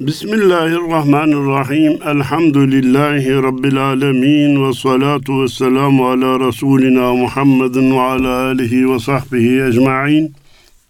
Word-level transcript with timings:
Bismillahirrahmanirrahim. 0.00 2.08
Elhamdülillahi 2.08 3.42
Rabbil 3.42 3.76
alemin. 3.76 4.68
Ve 4.68 4.72
salatu 4.72 5.42
ve 5.42 5.48
selamu 5.48 6.08
ala 6.08 6.48
Resulina 6.48 7.14
Muhammedin 7.14 7.96
ve 7.96 8.00
ala 8.00 8.28
alihi 8.28 8.90
ve 8.90 8.98
sahbihi 8.98 9.62
ecma'in. 9.62 10.34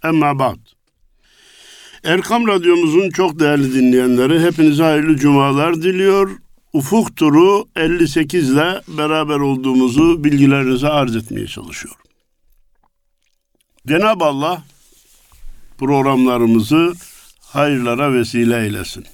Emma 0.05 0.39
ba'd. 0.39 0.59
Erkam 2.05 2.49
Radyomuzun 2.49 3.11
çok 3.11 3.41
değerli 3.41 3.75
dinleyenleri 3.75 4.41
hepinize 4.41 4.83
hayırlı 4.83 5.17
cumalar 5.17 5.75
diliyor. 5.75 6.31
Ufuk 6.73 7.17
Turu 7.17 7.65
58 7.77 8.51
ile 8.51 8.83
beraber 8.89 9.41
olduğumuzu 9.41 10.25
bilgilerinize 10.25 10.89
arz 10.89 11.17
etmeye 11.17 11.47
çalışıyorum. 11.47 12.03
Cenab-ı 13.87 14.25
Allah 14.25 14.63
programlarımızı 15.79 16.95
hayırlara 17.53 18.13
vesile 18.13 18.63
eylesin. 18.65 19.07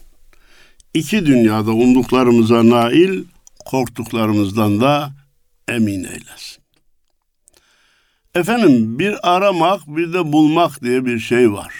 İki 0.94 1.26
dünyada 1.26 1.72
umduklarımıza 1.72 2.68
nail, 2.68 3.24
korktuklarımızdan 3.64 4.80
da 4.80 5.12
emin 5.68 6.04
eylesin. 6.04 6.62
Efendim 8.34 8.98
bir 8.98 9.34
aramak 9.34 9.86
bir 9.86 10.12
de 10.12 10.32
bulmak 10.32 10.82
diye 10.82 11.06
bir 11.06 11.18
şey 11.18 11.52
var. 11.52 11.74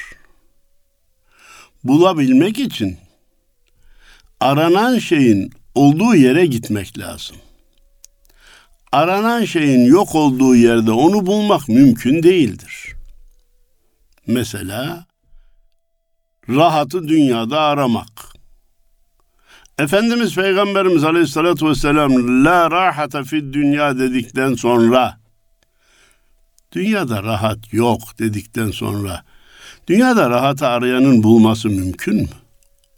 Bulabilmek 1.85 2.59
için 2.59 2.97
aranan 4.41 4.99
şeyin 4.99 5.53
olduğu 5.75 6.15
yere 6.15 6.47
gitmek 6.47 6.99
lazım. 6.99 7.37
Aranan 8.93 9.45
şeyin 9.45 9.85
yok 9.85 10.15
olduğu 10.15 10.57
yerde 10.57 10.91
onu 10.91 11.27
bulmak 11.27 11.69
mümkün 11.69 12.23
değildir. 12.23 12.95
Mesela 14.27 15.07
rahatı 16.49 17.09
dünyada 17.09 17.61
aramak. 17.61 18.37
Efendimiz 19.79 20.35
Peygamberimiz 20.35 21.05
Aleyhisselatü 21.05 21.67
Vesselam 21.67 22.45
la 22.45 22.71
rahata 22.71 23.25
fid 23.25 23.55
dünya 23.55 23.99
dedikten 23.99 24.55
sonra 24.55 25.21
dünyada 26.73 27.23
rahat 27.23 27.73
yok 27.73 28.19
dedikten 28.19 28.71
sonra 28.71 29.25
dünyada 29.89 30.31
rahatı 30.31 30.67
arayanın 30.67 31.23
bulması 31.23 31.69
mümkün 31.69 32.17
mü? 32.17 32.29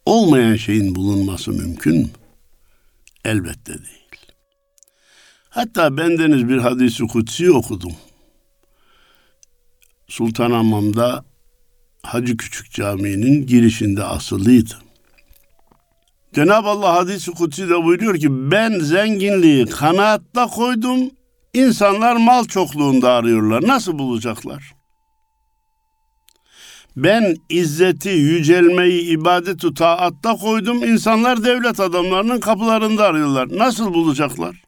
Olmayan 0.06 0.56
şeyin 0.56 0.94
bulunması 0.94 1.50
mümkün 1.50 1.98
mü? 1.98 2.08
Elbette 3.24 3.72
değil. 3.72 3.98
Hatta 5.48 5.96
bendeniz 5.96 6.48
bir 6.48 6.58
hadisi 6.58 7.06
kutsi 7.06 7.50
okudum. 7.50 7.92
Sultanahmet'te 10.08 11.27
Hacı 12.02 12.36
Küçük 12.36 12.70
Camii'nin 12.70 13.46
girişinde 13.46 14.04
asılıydı. 14.04 14.74
Cenab-ı 16.34 16.68
Allah 16.68 16.94
hadisi 16.94 17.30
kutsi 17.30 17.68
de 17.68 17.84
buyuruyor 17.84 18.16
ki 18.18 18.50
ben 18.50 18.78
zenginliği 18.78 19.66
kanaatta 19.66 20.46
koydum. 20.46 21.10
İnsanlar 21.54 22.16
mal 22.16 22.44
çokluğunda 22.44 23.12
arıyorlar. 23.12 23.66
Nasıl 23.66 23.98
bulacaklar? 23.98 24.72
Ben 26.96 27.36
izzeti, 27.48 28.08
yücelmeyi, 28.08 29.02
ibadeti 29.02 29.74
taatta 29.74 30.36
koydum. 30.36 30.84
İnsanlar 30.84 31.44
devlet 31.44 31.80
adamlarının 31.80 32.40
kapılarında 32.40 33.04
arıyorlar. 33.04 33.48
Nasıl 33.58 33.94
bulacaklar? 33.94 34.67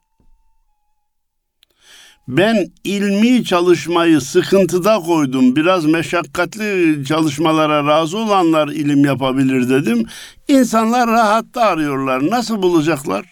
Ben 2.31 2.70
ilmi 2.84 3.45
çalışmayı 3.45 4.20
sıkıntıda 4.20 4.98
koydum. 4.98 5.56
Biraz 5.56 5.84
meşakkatli 5.84 7.05
çalışmalara 7.05 7.87
razı 7.87 8.19
olanlar 8.19 8.69
ilim 8.69 9.05
yapabilir 9.05 9.69
dedim. 9.69 10.06
İnsanlar 10.48 11.09
rahatta 11.09 11.61
arıyorlar. 11.62 12.31
Nasıl 12.31 12.62
bulacaklar? 12.62 13.27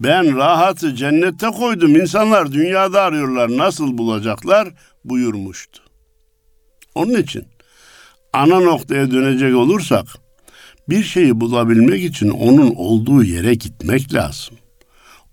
Ben 0.00 0.36
rahatı 0.36 0.94
cennette 0.94 1.46
koydum. 1.46 1.96
İnsanlar 1.96 2.52
dünyada 2.52 3.02
arıyorlar. 3.02 3.56
Nasıl 3.56 3.98
bulacaklar? 3.98 4.68
buyurmuştu. 5.04 5.82
Onun 6.94 7.14
için 7.14 7.44
ana 8.32 8.60
noktaya 8.60 9.10
dönecek 9.10 9.56
olursak 9.56 10.06
bir 10.88 11.02
şeyi 11.02 11.40
bulabilmek 11.40 12.04
için 12.04 12.30
onun 12.30 12.74
olduğu 12.74 13.24
yere 13.24 13.54
gitmek 13.54 14.14
lazım 14.14 14.56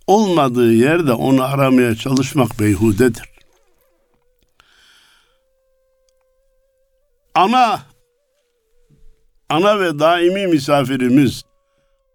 olmadığı 0.07 0.73
yerde 0.73 1.13
onu 1.13 1.43
aramaya 1.43 1.95
çalışmak 1.95 2.59
beyhudedir. 2.59 3.29
Ana 7.35 7.79
ana 9.49 9.79
ve 9.79 9.99
daimi 9.99 10.47
misafirimiz 10.47 11.43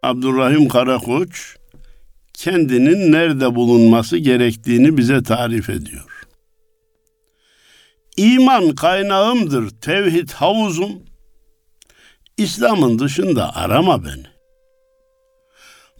Abdurrahim 0.03 0.69
Karakoç 0.69 1.56
kendinin 2.34 3.12
nerede 3.12 3.54
bulunması 3.54 4.16
gerektiğini 4.16 4.97
bize 4.97 5.22
tarif 5.22 5.70
ediyor. 5.70 6.26
İman 8.16 8.75
kaynağımdır, 8.75 9.70
tevhid 9.70 10.31
havuzum. 10.31 11.03
İslam'ın 12.37 12.99
dışında 12.99 13.56
arama 13.56 14.05
beni. 14.05 14.26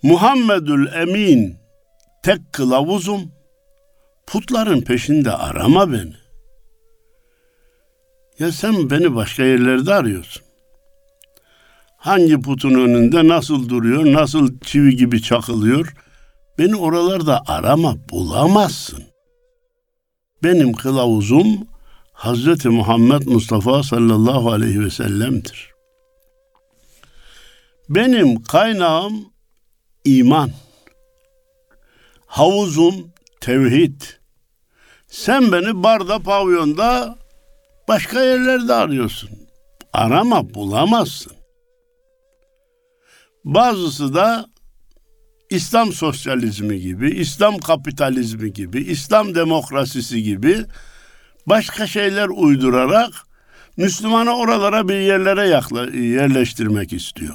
Muhammedül 0.03 0.93
Emin 0.93 1.57
tek 2.29 2.53
kılavuzum. 2.53 3.33
Putların 4.27 4.81
peşinde 4.81 5.33
arama 5.33 5.93
beni. 5.93 6.15
Ya 8.39 8.53
sen 8.53 8.91
beni 8.91 9.15
başka 9.15 9.45
yerlerde 9.45 9.95
arıyorsun. 9.95 10.43
Hangi 11.97 12.41
putun 12.41 12.75
önünde 12.75 13.29
nasıl 13.29 13.69
duruyor, 13.69 14.05
nasıl 14.13 14.61
çivi 14.61 14.97
gibi 14.97 15.23
çakılıyor? 15.23 15.95
Beni 16.59 16.77
oralarda 16.77 17.43
arama, 17.47 17.97
bulamazsın. 18.11 19.05
Benim 20.43 20.73
kılavuzum 20.73 21.67
Hazreti 22.13 22.69
Muhammed 22.69 23.23
Mustafa 23.23 23.83
sallallahu 23.83 24.51
aleyhi 24.51 24.85
ve 24.85 24.91
sellem'dir. 24.91 25.71
Benim 27.89 28.43
kaynağım 28.43 29.15
iman 30.05 30.51
havuzum 32.29 33.13
tevhid. 33.41 34.03
Sen 35.07 35.53
beni 35.53 35.83
barda, 35.83 36.19
pavyonda, 36.19 37.19
başka 37.89 38.23
yerlerde 38.23 38.75
arıyorsun. 38.75 39.31
Arama, 39.93 40.55
bulamazsın. 40.55 41.33
Bazısı 43.45 44.15
da 44.15 44.47
İslam 45.51 45.93
sosyalizmi 45.93 46.81
gibi, 46.81 47.11
İslam 47.11 47.59
kapitalizmi 47.59 48.53
gibi, 48.53 48.81
İslam 48.81 49.35
demokrasisi 49.35 50.23
gibi 50.23 50.65
başka 51.47 51.87
şeyler 51.87 52.29
uydurarak 52.29 53.11
Müslümanı 53.77 54.37
oralara 54.37 54.89
bir 54.89 55.01
yerlere 55.01 55.49
yerleştirmek 55.99 56.93
istiyor. 56.93 57.35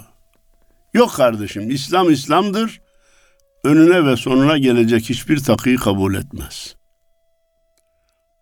Yok 0.93 1.13
kardeşim, 1.13 1.71
İslam 1.71 2.11
İslam'dır 2.11 2.82
önüne 3.63 4.05
ve 4.05 4.15
sonuna 4.15 4.57
gelecek 4.57 5.09
hiçbir 5.09 5.43
takıyı 5.43 5.77
kabul 5.77 6.15
etmez. 6.15 6.75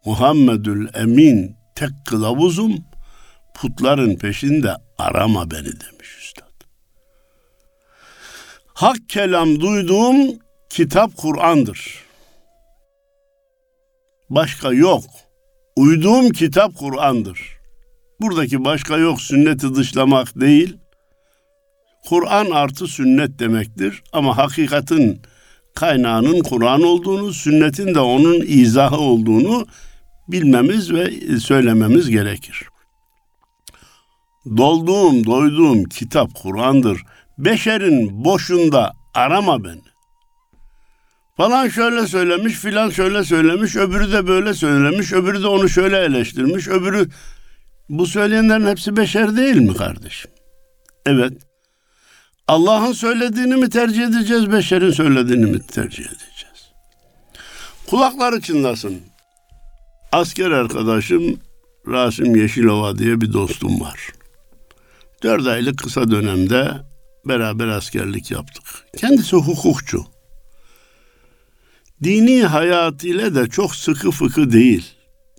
Muhammedül 0.06 0.88
Emin 0.94 1.56
tek 1.76 1.90
kılavuzum, 2.06 2.86
putların 3.54 4.16
peşinde 4.16 4.76
arama 4.98 5.52
beni 5.52 5.66
demiş 5.66 6.18
üstad. 6.20 6.52
Hak 8.74 8.98
kelam 9.10 9.60
duyduğum 9.60 10.40
kitap 10.70 11.18
Kur'an'dır. 11.18 12.04
Başka 14.30 14.74
yok. 14.74 15.04
Uyduğum 15.76 16.30
kitap 16.30 16.76
Kur'an'dır. 16.76 17.40
Buradaki 18.22 18.66
başka 18.66 18.98
yok 18.98 19.22
sünneti 19.22 19.76
dışlamak 19.76 20.40
değil, 20.40 20.78
Kur'an 22.06 22.50
artı 22.51 22.88
sünnet 22.88 23.39
demektir 23.39 24.03
ama 24.13 24.38
hakikatin 24.38 25.21
kaynağının 25.75 26.39
Kur'an 26.39 26.83
olduğunu, 26.83 27.33
sünnetin 27.33 27.95
de 27.95 28.00
onun 28.00 28.42
izahı 28.48 28.98
olduğunu 28.98 29.65
bilmemiz 30.27 30.94
ve 30.94 31.12
söylememiz 31.39 32.09
gerekir. 32.09 32.68
Dolduğum, 34.57 35.25
doyduğum 35.25 35.83
kitap 35.83 36.36
Kur'an'dır. 36.36 37.01
Beşerin 37.38 38.25
boşunda 38.25 38.94
arama 39.13 39.63
beni. 39.63 39.81
Falan 41.38 41.68
şöyle 41.68 42.07
söylemiş, 42.07 42.54
filan 42.54 42.89
şöyle 42.89 43.24
söylemiş, 43.24 43.75
öbürü 43.75 44.12
de 44.12 44.27
böyle 44.27 44.54
söylemiş, 44.54 45.13
öbürü 45.13 45.44
de 45.44 45.47
onu 45.47 45.69
şöyle 45.69 45.97
eleştirmiş, 45.97 46.68
öbürü... 46.68 47.09
Bu 47.89 48.06
söyleyenlerin 48.06 48.68
hepsi 48.68 48.97
beşer 48.97 49.38
değil 49.38 49.56
mi 49.56 49.74
kardeşim? 49.74 50.31
Evet. 51.06 51.50
Allah'ın 52.48 52.92
söylediğini 52.92 53.56
mi 53.56 53.70
tercih 53.70 54.04
edeceğiz, 54.04 54.52
beşerin 54.52 54.92
söylediğini 54.92 55.46
mi 55.46 55.60
tercih 55.68 56.04
edeceğiz? 56.04 56.72
Kulakları 57.88 58.42
çınlasın. 58.42 59.02
Asker 60.12 60.52
arkadaşım 60.52 61.40
Rasim 61.88 62.36
Yeşilova 62.36 62.98
diye 62.98 63.22
bir 63.22 63.34
dostum 63.34 63.82
var. 63.82 64.10
Dört 65.24 65.48
aylık 65.48 65.78
kısa 65.80 66.12
dönemde 66.12 66.72
beraber 67.26 67.68
askerlik 67.68 68.32
yaptık. 68.32 68.64
Kendisi 68.98 69.36
hukukçu. 69.36 70.06
Dini 72.04 72.44
hayat 72.44 73.04
ile 73.04 73.36
de 73.36 73.50
çok 73.50 73.76
sıkı 73.76 74.12
fıkı 74.12 74.52
değil. 74.52 74.86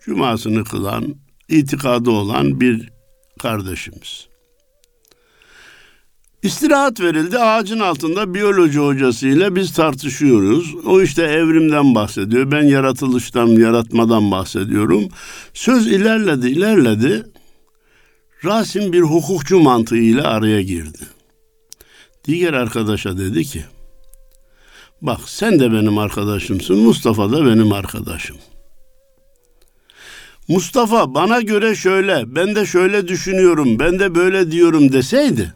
Cumasını 0.01 0.65
kılan, 0.65 1.15
itikadı 1.49 2.11
olan 2.11 2.61
bir 2.61 2.91
kardeşimiz. 3.39 4.32
İstirahat 6.43 7.01
verildi. 7.01 7.39
Ağacın 7.39 7.81
altında 7.81 8.35
biyoloji 8.35 8.79
hocası 8.79 9.27
ile 9.27 9.55
biz 9.57 9.73
tartışıyoruz. 9.73 10.75
O 10.87 11.03
işte 11.03 11.23
evrimden 11.23 11.95
bahsediyor. 11.95 12.51
Ben 12.51 12.63
yaratılıştan, 12.63 13.47
yaratmadan 13.47 14.31
bahsediyorum. 14.31 15.09
Söz 15.55 15.87
ilerledi, 15.87 16.49
ilerledi. 16.49 17.27
Rasim 18.45 18.93
bir 18.93 19.01
hukukçu 19.01 19.61
mantığıyla 19.61 20.27
araya 20.27 20.63
girdi. 20.63 20.99
Diğer 22.25 22.53
arkadaşa 22.53 23.19
dedi 23.19 23.45
ki, 23.45 23.65
bak 25.01 25.21
sen 25.27 25.61
de 25.61 25.73
benim 25.73 25.99
arkadaşımsın, 25.99 26.79
Mustafa 26.79 27.33
da 27.33 27.47
benim 27.47 27.73
arkadaşım. 27.73 28.37
Mustafa 30.49 31.15
bana 31.15 31.41
göre 31.41 31.75
şöyle, 31.75 32.35
ben 32.35 32.55
de 32.55 32.67
şöyle 32.67 33.09
düşünüyorum, 33.09 33.79
ben 33.79 33.99
de 33.99 34.15
böyle 34.15 34.51
diyorum 34.51 34.93
deseydi, 34.93 35.55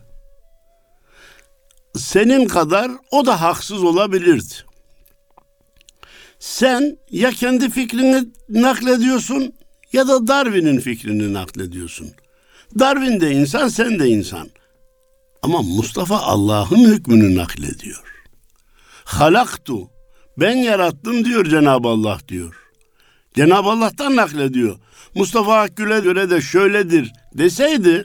senin 1.96 2.48
kadar 2.48 2.90
o 3.10 3.26
da 3.26 3.40
haksız 3.40 3.84
olabilirdi. 3.84 4.54
Sen 6.38 6.98
ya 7.10 7.30
kendi 7.30 7.70
fikrini 7.70 8.24
naklediyorsun 8.48 9.52
ya 9.92 10.08
da 10.08 10.26
Darwin'in 10.26 10.80
fikrini 10.80 11.32
naklediyorsun. 11.32 12.10
Darwin 12.78 13.20
de 13.20 13.30
insan, 13.30 13.68
sen 13.68 13.98
de 13.98 14.08
insan. 14.08 14.50
Ama 15.42 15.62
Mustafa 15.62 16.18
Allah'ın 16.18 16.84
hükmünü 16.84 17.36
naklediyor. 17.36 18.02
Halaktu, 19.04 19.90
ben 20.38 20.56
yarattım 20.56 21.24
diyor 21.24 21.44
Cenab-ı 21.44 21.88
Allah 21.88 22.18
diyor. 22.28 22.56
Cenab-ı 23.34 23.68
Allah'tan 23.68 24.16
naklediyor. 24.16 24.76
Mustafa 25.14 25.60
Akgül'e 25.60 26.00
göre 26.00 26.30
de 26.30 26.40
şöyledir 26.40 27.12
deseydi 27.34 28.04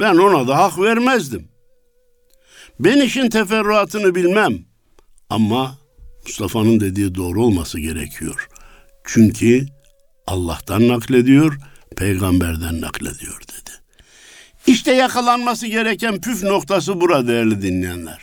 ben 0.00 0.14
ona 0.16 0.48
da 0.48 0.58
hak 0.58 0.78
vermezdim. 0.78 1.48
Ben 2.80 3.00
işin 3.00 3.30
teferruatını 3.30 4.14
bilmem. 4.14 4.58
Ama 5.30 5.78
Mustafa'nın 6.26 6.80
dediği 6.80 7.14
doğru 7.14 7.44
olması 7.44 7.80
gerekiyor. 7.80 8.48
Çünkü 9.04 9.66
Allah'tan 10.26 10.88
naklediyor, 10.88 11.58
peygamberden 11.96 12.80
naklediyor 12.80 13.40
dedi. 13.40 13.70
İşte 14.66 14.92
yakalanması 14.94 15.66
gereken 15.66 16.20
püf 16.20 16.42
noktası 16.42 17.00
bura 17.00 17.26
değerli 17.26 17.62
dinleyenler. 17.62 18.18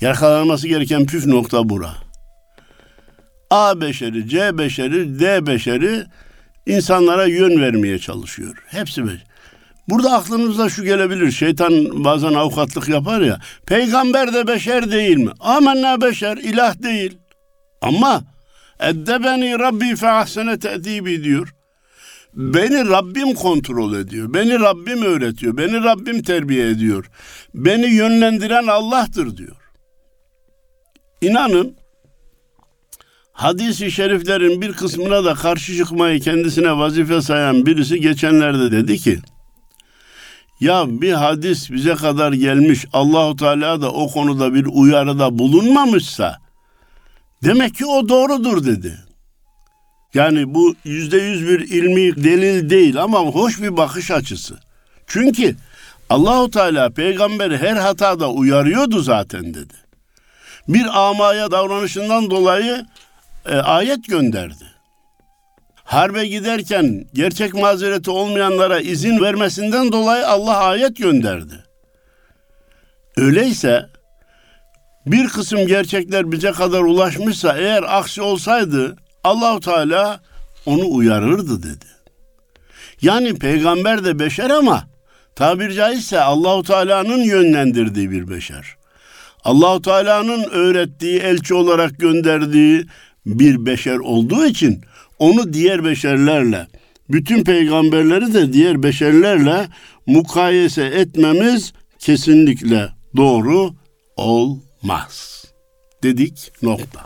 Yakalanması 0.00 0.68
gereken 0.68 1.06
püf 1.06 1.26
nokta 1.26 1.68
bura. 1.68 1.94
A 3.50 3.80
beşeri, 3.80 4.28
C 4.28 4.58
beşeri, 4.58 5.20
D 5.20 5.46
beşeri 5.46 6.04
insanlara 6.66 7.26
yön 7.26 7.60
vermeye 7.60 7.98
çalışıyor. 7.98 8.56
Hepsi 8.66 9.04
beşeri. 9.04 9.31
Burada 9.88 10.12
aklınıza 10.12 10.68
şu 10.68 10.84
gelebilir. 10.84 11.32
Şeytan 11.32 12.04
bazen 12.04 12.34
avukatlık 12.34 12.88
yapar 12.88 13.20
ya. 13.20 13.40
Peygamber 13.66 14.34
de 14.34 14.46
beşer 14.46 14.90
değil 14.90 15.16
mi? 15.16 15.30
Amenna 15.40 16.00
beşer, 16.00 16.36
ilah 16.36 16.82
değil. 16.82 17.18
Ama 17.80 18.22
eddebeni 18.80 19.58
Rabbi 19.58 19.96
fe 19.96 20.08
ahsene 20.08 20.58
te'dibi 20.58 21.24
diyor. 21.24 21.54
Beni 22.34 22.88
Rabbim 22.88 23.34
kontrol 23.34 23.94
ediyor. 23.94 24.34
Beni 24.34 24.60
Rabbim 24.60 25.02
öğretiyor. 25.02 25.56
Beni 25.56 25.84
Rabbim 25.84 26.22
terbiye 26.22 26.68
ediyor. 26.68 27.10
Beni 27.54 27.86
yönlendiren 27.86 28.66
Allah'tır 28.66 29.36
diyor. 29.36 29.56
İnanın 31.20 31.76
hadis-i 33.32 33.90
şeriflerin 33.90 34.62
bir 34.62 34.72
kısmına 34.72 35.24
da 35.24 35.34
karşı 35.34 35.76
çıkmayı 35.76 36.20
kendisine 36.20 36.78
vazife 36.78 37.22
sayan 37.22 37.66
birisi 37.66 38.00
geçenlerde 38.00 38.72
dedi 38.72 38.98
ki 38.98 39.18
ya 40.62 40.84
bir 40.88 41.12
hadis 41.12 41.70
bize 41.70 41.94
kadar 41.94 42.32
gelmiş 42.32 42.86
Allahu 42.92 43.36
Teala 43.36 43.82
da 43.82 43.92
o 43.92 44.10
konuda 44.10 44.54
bir 44.54 44.66
uyarıda 44.66 45.38
bulunmamışsa 45.38 46.38
demek 47.44 47.74
ki 47.74 47.86
o 47.86 48.08
doğrudur 48.08 48.64
dedi. 48.64 48.98
Yani 50.14 50.54
bu 50.54 50.74
yüzde 50.84 51.16
yüz 51.16 51.48
bir 51.48 51.60
ilmi 51.60 52.24
delil 52.24 52.70
değil 52.70 53.02
ama 53.02 53.18
hoş 53.18 53.62
bir 53.62 53.76
bakış 53.76 54.10
açısı. 54.10 54.58
Çünkü 55.06 55.56
Allahu 56.10 56.50
Teala 56.50 56.90
peygamberi 56.90 57.58
her 57.58 57.76
hatada 57.76 58.30
uyarıyordu 58.30 59.02
zaten 59.02 59.54
dedi. 59.54 59.74
Bir 60.68 61.08
amaya 61.08 61.50
davranışından 61.50 62.30
dolayı 62.30 62.86
e, 63.46 63.54
ayet 63.56 64.04
gönderdi 64.04 64.71
harbe 65.92 66.26
giderken 66.26 67.04
gerçek 67.14 67.54
mazereti 67.54 68.10
olmayanlara 68.10 68.80
izin 68.80 69.20
vermesinden 69.20 69.92
dolayı 69.92 70.28
Allah 70.28 70.56
ayet 70.56 70.96
gönderdi. 70.96 71.64
Öyleyse 73.16 73.86
bir 75.06 75.28
kısım 75.28 75.66
gerçekler 75.66 76.32
bize 76.32 76.52
kadar 76.52 76.80
ulaşmışsa 76.80 77.58
eğer 77.58 77.84
aksi 77.98 78.22
olsaydı 78.22 78.96
Allahu 79.24 79.60
Teala 79.60 80.20
onu 80.66 80.90
uyarırdı 80.90 81.62
dedi. 81.62 81.86
Yani 83.02 83.34
peygamber 83.34 84.04
de 84.04 84.18
beşer 84.18 84.50
ama 84.50 84.84
tabir 85.36 85.70
caizse 85.72 86.20
Allahu 86.20 86.62
Teala'nın 86.62 87.22
yönlendirdiği 87.22 88.10
bir 88.10 88.30
beşer. 88.30 88.76
Allahu 89.44 89.82
Teala'nın 89.82 90.44
öğrettiği, 90.50 91.20
elçi 91.20 91.54
olarak 91.54 91.98
gönderdiği 91.98 92.86
bir 93.26 93.66
beşer 93.66 93.96
olduğu 93.96 94.46
için 94.46 94.84
onu 95.22 95.52
diğer 95.52 95.84
beşerlerle, 95.84 96.66
bütün 97.10 97.44
peygamberleri 97.44 98.34
de 98.34 98.52
diğer 98.52 98.82
beşerlerle 98.82 99.68
mukayese 100.06 100.84
etmemiz 100.84 101.72
kesinlikle 101.98 102.88
doğru 103.16 103.74
olmaz. 104.16 105.44
Dedik 106.02 106.52
nokta. 106.62 107.00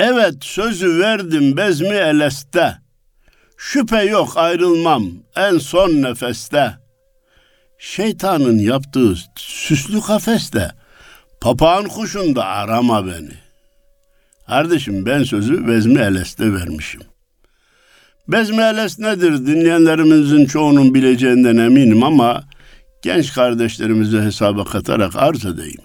Evet 0.00 0.34
sözü 0.40 0.98
verdim 0.98 1.56
bezmi 1.56 1.94
eleste. 1.94 2.76
Şüphe 3.56 4.02
yok 4.02 4.36
ayrılmam 4.36 5.04
en 5.36 5.58
son 5.58 5.90
nefeste. 5.90 6.74
Şeytanın 7.78 8.58
yaptığı 8.58 9.14
süslü 9.36 10.00
kafeste 10.00 10.70
papağan 11.40 11.88
kuşunda 11.88 12.44
arama 12.44 13.06
beni. 13.06 13.51
Kardeşim 14.52 15.06
ben 15.06 15.22
sözü 15.22 15.66
Vezmi 15.66 15.98
Eles'te 15.98 16.52
vermişim. 16.54 17.00
Bezmi 18.28 18.62
Eles 18.62 18.98
nedir 18.98 19.46
dinleyenlerimizin 19.46 20.46
çoğunun 20.46 20.94
bileceğinden 20.94 21.56
eminim 21.56 22.02
ama 22.02 22.44
genç 23.02 23.32
kardeşlerimizi 23.32 24.20
hesaba 24.20 24.64
katarak 24.64 25.16
arz 25.16 25.46
edeyim. 25.46 25.80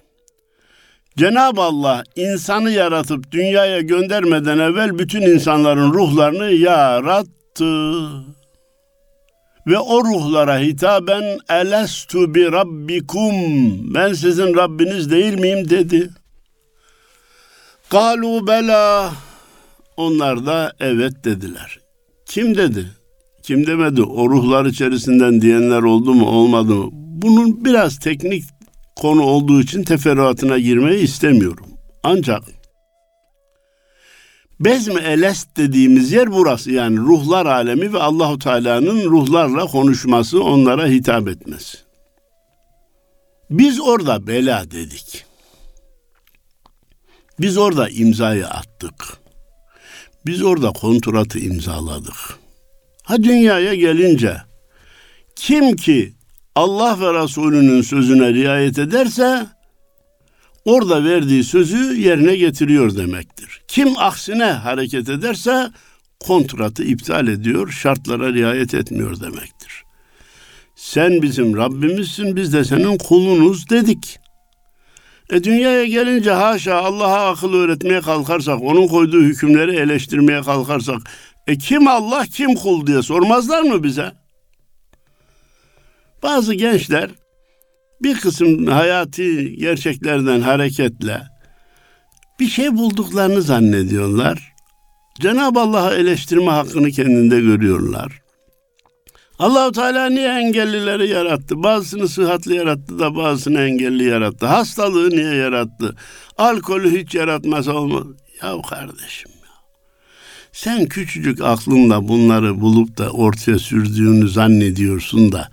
Cenab-ı 1.17 1.61
Allah 1.61 2.03
insanı 2.15 2.71
yaratıp 2.71 3.31
dünyaya 3.31 3.81
göndermeden 3.81 4.59
evvel 4.59 4.99
bütün 4.99 5.21
insanların 5.21 5.93
ruhlarını 5.93 6.51
yarattı. 6.51 8.07
Ve 9.67 9.79
o 9.79 10.03
ruhlara 10.03 10.59
hitaben 10.59 11.37
elestu 11.49 12.35
bi 12.35 12.51
rabbikum 12.51 13.33
ben 13.93 14.13
sizin 14.13 14.55
Rabbiniz 14.55 15.11
değil 15.11 15.39
miyim 15.39 15.69
dedi. 15.69 16.09
Galu 17.89 18.47
bela. 18.47 19.13
Onlar 19.97 20.45
da 20.45 20.73
evet 20.79 21.23
dediler. 21.23 21.79
Kim 22.25 22.57
dedi? 22.57 22.91
Kim 23.43 23.67
demedi? 23.67 24.03
O 24.03 24.29
ruhlar 24.29 24.65
içerisinden 24.65 25.41
diyenler 25.41 25.81
oldu 25.81 26.13
mu 26.13 26.25
olmadı 26.29 26.75
mı? 26.75 26.89
Bunun 26.93 27.65
biraz 27.65 27.99
teknik 27.99 28.43
konu 28.95 29.21
olduğu 29.21 29.61
için 29.61 29.83
teferruatına 29.83 30.59
girmeyi 30.59 31.03
istemiyorum. 31.03 31.67
Ancak 32.03 32.43
Bezmi 34.59 35.01
Elest 35.01 35.57
dediğimiz 35.57 36.11
yer 36.11 36.31
burası 36.31 36.71
yani 36.71 36.97
ruhlar 36.97 37.45
alemi 37.45 37.93
ve 37.93 37.99
Allahu 37.99 38.39
Teala'nın 38.39 39.03
ruhlarla 39.03 39.65
konuşması, 39.65 40.43
onlara 40.43 40.87
hitap 40.87 41.27
etmesi. 41.27 41.77
Biz 43.49 43.81
orada 43.81 44.27
bela 44.27 44.71
dedik. 44.71 45.26
Biz 47.39 47.57
orada 47.57 47.89
imzayı 47.89 48.47
attık. 48.47 49.17
Biz 50.25 50.43
orada 50.43 50.71
kontratı 50.71 51.39
imzaladık. 51.39 52.39
Ha 53.03 53.23
dünyaya 53.23 53.75
gelince 53.75 54.37
kim 55.35 55.75
ki 55.75 56.13
Allah 56.55 56.99
ve 56.99 57.23
Resulünün 57.23 57.81
sözüne 57.81 58.33
riayet 58.33 58.79
ederse 58.79 59.47
orada 60.65 61.03
verdiği 61.03 61.43
sözü 61.43 62.01
yerine 62.01 62.35
getiriyor 62.35 62.95
demektir. 62.95 63.61
Kim 63.67 63.97
aksine 63.97 64.45
hareket 64.45 65.09
ederse 65.09 65.71
kontratı 66.19 66.83
iptal 66.83 67.27
ediyor, 67.27 67.71
şartlara 67.71 68.33
riayet 68.33 68.73
etmiyor 68.73 69.19
demektir. 69.19 69.83
Sen 70.75 71.21
bizim 71.21 71.57
Rabbimizsin 71.57 72.35
biz 72.35 72.53
de 72.53 72.63
senin 72.63 72.97
kulunuz 72.97 73.69
dedik. 73.69 74.19
E 75.31 75.43
dünyaya 75.43 75.85
gelince 75.85 76.31
haşa 76.31 76.75
Allah'a 76.75 77.29
akıl 77.29 77.53
öğretmeye 77.53 78.01
kalkarsak, 78.01 78.61
onun 78.61 78.87
koyduğu 78.87 79.21
hükümleri 79.21 79.75
eleştirmeye 79.75 80.41
kalkarsak, 80.41 81.01
e 81.47 81.57
kim 81.57 81.87
Allah 81.87 82.25
kim 82.33 82.55
kul 82.55 82.87
diye 82.87 83.01
sormazlar 83.01 83.61
mı 83.61 83.83
bize? 83.83 84.11
Bazı 86.23 86.53
gençler 86.53 87.09
bir 88.03 88.19
kısım 88.19 88.67
hayati 88.67 89.55
gerçeklerden 89.55 90.41
hareketle 90.41 91.21
bir 92.39 92.47
şey 92.47 92.77
bulduklarını 92.77 93.41
zannediyorlar. 93.41 94.53
Cenab-ı 95.21 95.59
Allah'a 95.59 95.93
eleştirme 95.93 96.51
hakkını 96.51 96.91
kendinde 96.91 97.39
görüyorlar. 97.39 98.26
Allahu 99.39 99.71
Teala 99.71 100.09
niye 100.09 100.29
engellileri 100.29 101.09
yarattı? 101.09 101.63
Bazısını 101.63 102.07
sıhhatli 102.07 102.55
yarattı 102.55 102.99
da 102.99 103.15
bazısını 103.15 103.61
engelli 103.61 104.03
yarattı. 104.03 104.45
Hastalığı 104.45 105.09
niye 105.09 105.35
yarattı? 105.35 105.95
Alkolü 106.37 106.99
hiç 106.99 107.15
yaratmaz 107.15 107.67
olmaz. 107.67 108.03
Ya 108.43 108.61
kardeşim 108.69 109.31
ya. 109.31 109.51
Sen 110.51 110.85
küçücük 110.85 111.41
aklınla 111.41 112.07
bunları 112.07 112.61
bulup 112.61 112.97
da 112.97 113.09
ortaya 113.09 113.59
sürdüğünü 113.59 114.29
zannediyorsun 114.29 115.31
da 115.31 115.49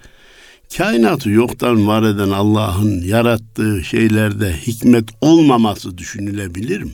kainatı 0.76 1.31
yoktan 1.31 1.87
var 1.87 2.03
eden 2.03 2.31
Allah'ın 2.31 3.00
yarattığı 3.00 3.85
şeylerde 3.85 4.53
hikmet 4.67 5.09
olmaması 5.21 5.99
düşünülebilir 5.99 6.83
mi? 6.83 6.93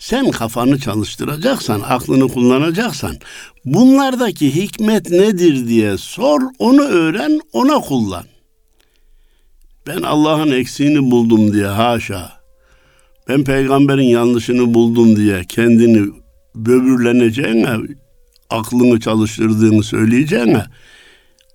Sen 0.00 0.30
kafanı 0.30 0.78
çalıştıracaksan, 0.78 1.80
aklını 1.80 2.28
kullanacaksan 2.28 3.16
bunlardaki 3.64 4.54
hikmet 4.54 5.10
nedir 5.10 5.68
diye 5.68 5.98
sor, 5.98 6.40
onu 6.58 6.82
öğren, 6.82 7.40
ona 7.52 7.80
kullan. 7.80 8.24
Ben 9.86 10.02
Allah'ın 10.02 10.50
eksiğini 10.50 11.10
buldum 11.10 11.52
diye 11.52 11.66
haşa. 11.66 12.32
Ben 13.28 13.44
peygamberin 13.44 14.08
yanlışını 14.08 14.74
buldum 14.74 15.16
diye 15.16 15.44
kendini 15.44 16.12
böbürleneceğine, 16.54 17.76
aklını 18.50 19.00
çalıştırdığını 19.00 19.82
söyleyeceğine 19.82 20.64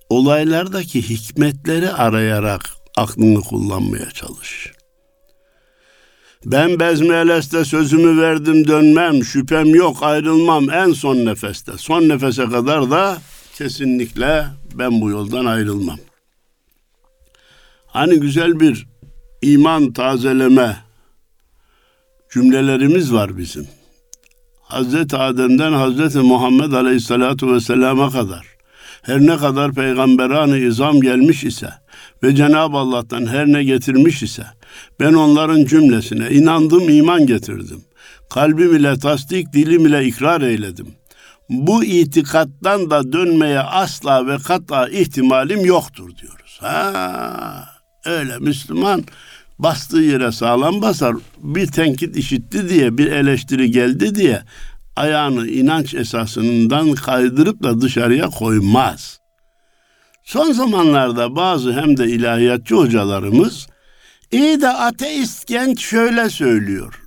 olaylardaki 0.08 1.10
hikmetleri 1.10 1.90
arayarak 1.90 2.70
aklını 2.96 3.40
kullanmaya 3.40 4.10
çalış. 4.10 4.75
Ben 6.46 6.80
bezmeleste 6.80 7.64
sözümü 7.64 8.22
verdim 8.22 8.66
dönmem, 8.66 9.24
şüphem 9.24 9.74
yok 9.74 10.02
ayrılmam 10.02 10.70
en 10.70 10.92
son 10.92 11.16
nefeste. 11.16 11.72
Son 11.78 12.08
nefese 12.08 12.44
kadar 12.44 12.90
da 12.90 13.18
kesinlikle 13.58 14.46
ben 14.74 15.00
bu 15.00 15.10
yoldan 15.10 15.44
ayrılmam. 15.44 15.98
Hani 17.86 18.20
güzel 18.20 18.60
bir 18.60 18.86
iman 19.42 19.92
tazeleme 19.92 20.76
cümlelerimiz 22.32 23.12
var 23.12 23.38
bizim. 23.38 23.68
Hazreti 24.60 25.16
Adem'den 25.16 25.72
Hazreti 25.72 26.18
Muhammed 26.18 26.72
Aleyhisselatu 26.72 27.54
Vesselam'a 27.54 28.10
kadar 28.10 28.46
her 29.02 29.20
ne 29.20 29.36
kadar 29.36 29.72
peygamberan 29.72 30.62
izam 30.62 31.00
gelmiş 31.00 31.44
ise 31.44 31.68
ve 32.22 32.34
Cenab-ı 32.34 32.76
Allah'tan 32.76 33.26
her 33.26 33.46
ne 33.46 33.64
getirmiş 33.64 34.22
ise 34.22 34.44
ben 35.00 35.12
onların 35.12 35.64
cümlesine 35.64 36.30
inandım, 36.30 36.88
iman 36.88 37.26
getirdim. 37.26 37.80
Kalbim 38.30 38.76
ile 38.76 38.98
tasdik, 38.98 39.52
dilim 39.52 39.86
ile 39.86 40.04
ikrar 40.04 40.40
eyledim. 40.40 40.86
Bu 41.48 41.84
itikattan 41.84 42.90
da 42.90 43.12
dönmeye 43.12 43.60
asla 43.60 44.26
ve 44.26 44.36
kata 44.38 44.88
ihtimalim 44.88 45.64
yoktur 45.64 46.16
diyoruz. 46.16 46.58
Ha, 46.60 47.68
öyle 48.04 48.38
Müslüman 48.38 49.04
bastığı 49.58 50.00
yere 50.00 50.32
sağlam 50.32 50.82
basar. 50.82 51.16
Bir 51.38 51.66
tenkit 51.66 52.16
işitti 52.16 52.68
diye, 52.68 52.98
bir 52.98 53.12
eleştiri 53.12 53.70
geldi 53.70 54.14
diye 54.14 54.42
ayağını 54.96 55.48
inanç 55.48 55.94
esasından 55.94 56.92
kaydırıp 56.92 57.62
da 57.62 57.80
dışarıya 57.80 58.26
koymaz. 58.26 59.20
Son 60.26 60.52
zamanlarda 60.52 61.36
bazı 61.36 61.72
hem 61.72 61.96
de 61.96 62.06
ilahiyatçı 62.06 62.74
hocalarımız 62.74 63.66
iyi 64.30 64.60
de 64.60 64.68
ateist 64.68 65.46
genç 65.46 65.80
şöyle 65.84 66.30
söylüyor. 66.30 67.02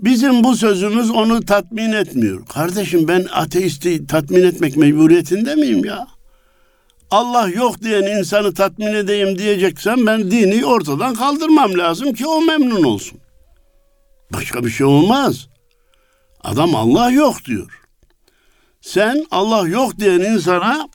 Bizim 0.00 0.44
bu 0.44 0.56
sözümüz 0.56 1.10
onu 1.10 1.44
tatmin 1.44 1.92
etmiyor. 1.92 2.46
Kardeşim 2.46 3.08
ben 3.08 3.26
ateisti 3.32 4.06
tatmin 4.06 4.42
etmek 4.42 4.76
mecburiyetinde 4.76 5.54
miyim 5.54 5.84
ya? 5.84 6.06
Allah 7.10 7.48
yok 7.48 7.82
diyen 7.82 8.18
insanı 8.18 8.54
tatmin 8.54 8.94
edeyim 8.94 9.38
diyeceksen 9.38 10.06
ben 10.06 10.30
dini 10.30 10.66
ortadan 10.66 11.14
kaldırmam 11.14 11.78
lazım 11.78 12.12
ki 12.14 12.26
o 12.26 12.40
memnun 12.40 12.82
olsun. 12.82 13.20
Başka 14.32 14.64
bir 14.64 14.70
şey 14.70 14.86
olmaz. 14.86 15.48
Adam 16.44 16.74
Allah 16.74 17.10
yok 17.10 17.44
diyor. 17.44 17.80
Sen 18.80 19.26
Allah 19.30 19.68
yok 19.68 19.98
diyen 19.98 20.20
insana 20.20 20.88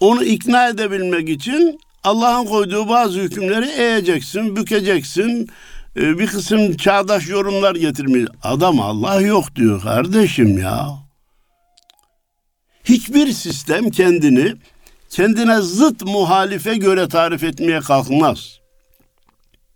onu 0.00 0.24
ikna 0.24 0.68
edebilmek 0.68 1.28
için 1.28 1.78
Allah'ın 2.04 2.44
koyduğu 2.44 2.88
bazı 2.88 3.20
hükümleri 3.20 3.66
eğeceksin, 3.66 4.56
bükeceksin. 4.56 5.48
Ee, 5.96 6.18
bir 6.18 6.26
kısım 6.26 6.76
çağdaş 6.76 7.28
yorumlar 7.28 7.74
getirmiş. 7.74 8.24
Adam 8.42 8.80
Allah 8.80 9.20
yok 9.20 9.56
diyor 9.56 9.82
kardeşim 9.82 10.58
ya. 10.58 10.88
Hiçbir 12.84 13.32
sistem 13.32 13.90
kendini 13.90 14.54
kendine 15.10 15.60
zıt 15.60 16.04
muhalife 16.04 16.76
göre 16.76 17.08
tarif 17.08 17.44
etmeye 17.44 17.80
kalkmaz 17.80 18.64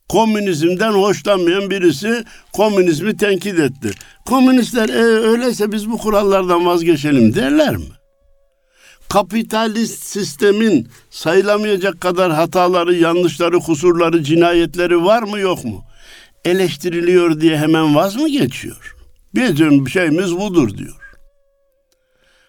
komünizmden 0.08 0.92
hoşlanmayan 0.92 1.70
birisi 1.70 2.24
komünizmi 2.52 3.16
tenkit 3.16 3.58
etti. 3.58 3.90
Komünistler 4.26 4.88
e, 4.88 5.02
öyleyse 5.02 5.72
biz 5.72 5.90
bu 5.90 5.98
kurallardan 5.98 6.66
vazgeçelim 6.66 7.34
derler 7.34 7.76
mi? 7.76 7.84
Kapitalist 9.08 10.04
sistemin 10.04 10.88
sayılamayacak 11.10 12.00
kadar 12.00 12.32
hataları, 12.32 12.94
yanlışları, 12.94 13.58
kusurları, 13.58 14.22
cinayetleri 14.22 15.04
var 15.04 15.22
mı 15.22 15.38
yok 15.38 15.64
mu? 15.64 15.84
Eleştiriliyor 16.44 17.40
diye 17.40 17.58
hemen 17.58 17.94
vaz 17.94 18.16
mı 18.16 18.28
geçiyor? 18.28 18.96
Bizim 19.34 19.88
şeyimiz 19.88 20.36
budur 20.36 20.78
diyor. 20.78 20.96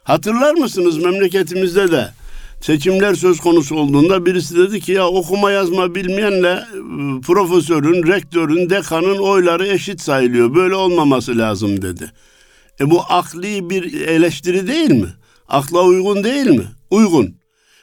Hatırlar 0.04 0.54
mısınız 0.54 0.98
memleketimizde 0.98 1.92
de 1.92 2.10
seçimler 2.62 3.13
söz 3.13 3.39
konusu 3.39 3.75
olduğunda 3.75 4.25
birisi 4.25 4.58
dedi 4.58 4.80
ki 4.80 4.92
ya 4.92 5.08
okuma 5.08 5.51
yazma 5.51 5.96
bilmeyenle 5.96 6.50
e, 6.50 7.22
profesörün, 7.22 8.08
rektörün, 8.08 8.70
dekanın 8.70 9.18
oyları 9.18 9.68
eşit 9.68 10.01
sayılıyor. 10.01 10.56
Böyle 10.56 10.75
olmaması 10.75 11.38
lazım 11.38 11.82
dedi. 11.82 12.12
E 12.80 12.92
bu 12.92 13.01
akli 13.10 13.70
bir 13.70 14.08
eleştiri 14.08 14.68
değil 14.68 14.92
mi? 14.92 15.10
Akla 15.50 15.84
uygun 15.84 16.24
değil 16.24 16.48
mi? 16.48 16.65
Uygun. 16.91 17.36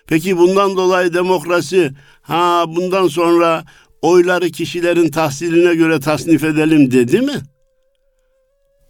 Peki 0.06 0.38
bundan 0.38 0.76
dolayı 0.76 1.14
demokrasi 1.14 1.92
ha 2.22 2.64
bundan 2.68 3.08
sonra 3.08 3.64
oyları 4.02 4.50
kişilerin 4.50 5.08
tahsiline 5.08 5.74
göre 5.74 6.00
tasnif 6.00 6.44
edelim 6.44 6.90
dedi 6.90 7.20
mi? 7.20 7.34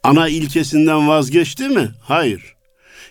Ana 0.03 0.29
ilkesinden 0.29 1.09
vazgeçti 1.09 1.69
mi? 1.69 1.91
Hayır. 2.03 2.57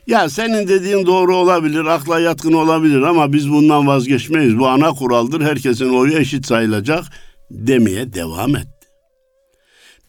Ya 0.08 0.30
senin 0.30 0.68
dediğin 0.68 1.06
doğru 1.06 1.36
olabilir, 1.36 1.86
akla 1.86 2.20
yatkın 2.20 2.54
olabilir 2.54 3.02
ama 3.02 3.34
biz 3.34 3.50
bundan 3.50 3.88
vazgeçmeyiz. 3.88 4.60
Bu 4.60 4.68
ana 4.68 4.92
kuraldır, 4.92 5.42
herkesin 5.42 5.90
oyu 5.90 6.18
eşit 6.18 6.46
sayılacak 6.46 7.06
demeye 7.52 8.14
devam 8.14 8.56
etti. 8.56 8.75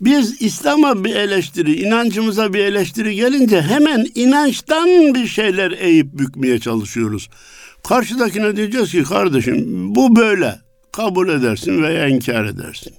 Biz 0.01 0.43
İslam'a 0.43 1.05
bir 1.05 1.15
eleştiri, 1.15 1.75
inancımıza 1.83 2.53
bir 2.53 2.65
eleştiri 2.65 3.15
gelince 3.15 3.63
hemen 3.63 4.07
inançtan 4.15 5.15
bir 5.15 5.27
şeyler 5.27 5.71
eğip 5.71 6.07
bükmeye 6.13 6.59
çalışıyoruz. 6.59 7.29
Karşıdakine 7.89 8.57
diyeceğiz 8.57 8.91
ki 8.91 9.03
kardeşim 9.03 9.65
bu 9.95 10.17
böyle 10.17 10.61
kabul 10.93 11.29
edersin 11.29 11.83
veya 11.83 12.09
inkar 12.09 12.45
edersin. 12.45 12.95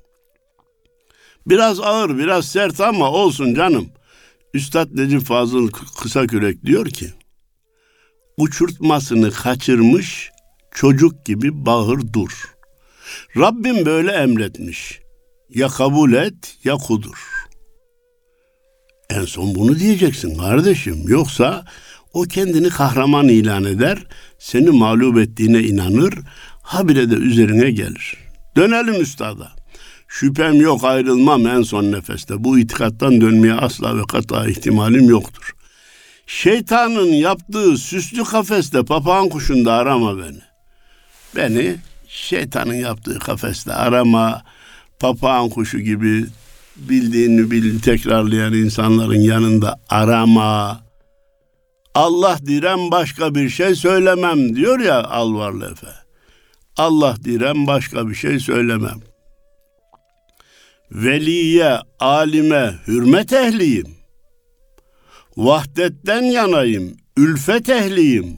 Biraz 1.48 1.80
ağır, 1.80 2.18
biraz 2.18 2.48
sert 2.48 2.82
ama 2.82 3.12
olsun 3.12 3.56
canım. 3.56 3.90
Üstad 4.54 4.88
Necip 4.92 5.22
Fazıl 5.22 5.70
kısa 6.02 6.28
kürek 6.28 6.66
diyor 6.66 6.86
ki 6.86 7.08
uçurtmasını 8.38 9.32
kaçırmış 9.32 10.32
çocuk 10.72 11.26
gibi 11.26 11.66
bağır 11.66 12.00
dur. 12.14 12.56
Rabbim 13.38 13.86
böyle 13.86 14.12
emretmiş. 14.12 15.07
Ya 15.50 15.68
kabul 15.68 16.14
et 16.14 16.58
ya 16.64 16.76
kudur. 16.76 17.48
En 19.10 19.26
son 19.26 19.56
bunu 19.56 19.80
diyeceksin 19.80 20.38
kardeşim. 20.38 21.04
Yoksa 21.08 21.66
o 22.14 22.22
kendini 22.22 22.70
kahraman 22.70 23.28
ilan 23.28 23.64
eder, 23.64 24.08
seni 24.40 24.70
mağlup 24.70 25.18
ettiğine 25.18 25.60
inanır, 25.60 26.14
habire 26.62 27.10
de 27.10 27.16
üzerine 27.16 27.72
gelir. 27.72 28.18
Dönelim 28.56 29.02
üstada. 29.02 29.52
Şüphem 30.08 30.62
yok 30.62 30.84
ayrılmam 30.84 31.48
en 31.48 31.62
son 31.62 31.92
nefeste. 31.92 32.44
Bu 32.44 32.60
itikattan 32.60 33.22
dönmeye 33.22 33.54
asla 33.54 33.98
ve 33.98 34.02
kata 34.12 34.48
ihtimalim 34.48 35.10
yoktur. 35.10 35.56
Şeytanın 36.28 37.14
yaptığı 37.14 37.78
süslü 37.78 38.24
kafeste 38.24 38.86
papağan 38.86 39.30
kuşunda 39.30 39.74
arama 39.74 40.18
beni. 40.18 40.42
Beni 41.36 41.76
şeytanın 42.08 42.74
yaptığı 42.74 43.20
kafeste 43.20 43.74
arama. 43.74 44.44
Papağan 45.00 45.50
kuşu 45.50 45.80
gibi 45.80 46.26
bildiğini 46.76 47.52
bil 47.52 47.80
tekrarlayan 47.80 48.54
insanların 48.54 49.20
yanında 49.20 49.80
arama. 49.90 50.82
Allah 51.96 52.38
direm 52.46 52.92
başka 52.92 53.36
bir 53.36 53.50
şey 53.50 53.76
söylemem 53.76 54.56
diyor 54.56 54.80
ya 54.80 55.04
Alvarlı 55.04 55.72
Efe. 55.72 55.88
Allah 56.78 57.16
direm 57.24 57.68
başka 57.68 58.10
bir 58.10 58.16
şey 58.16 58.40
söylemem. 58.40 59.00
Veliye, 60.92 61.78
alime 62.00 62.76
hürmet 62.88 63.34
ehliyim. 63.34 63.98
Vahdetten 65.38 66.22
yanayım, 66.22 66.98
ülfet 67.18 67.70
ehliyim. 67.70 68.38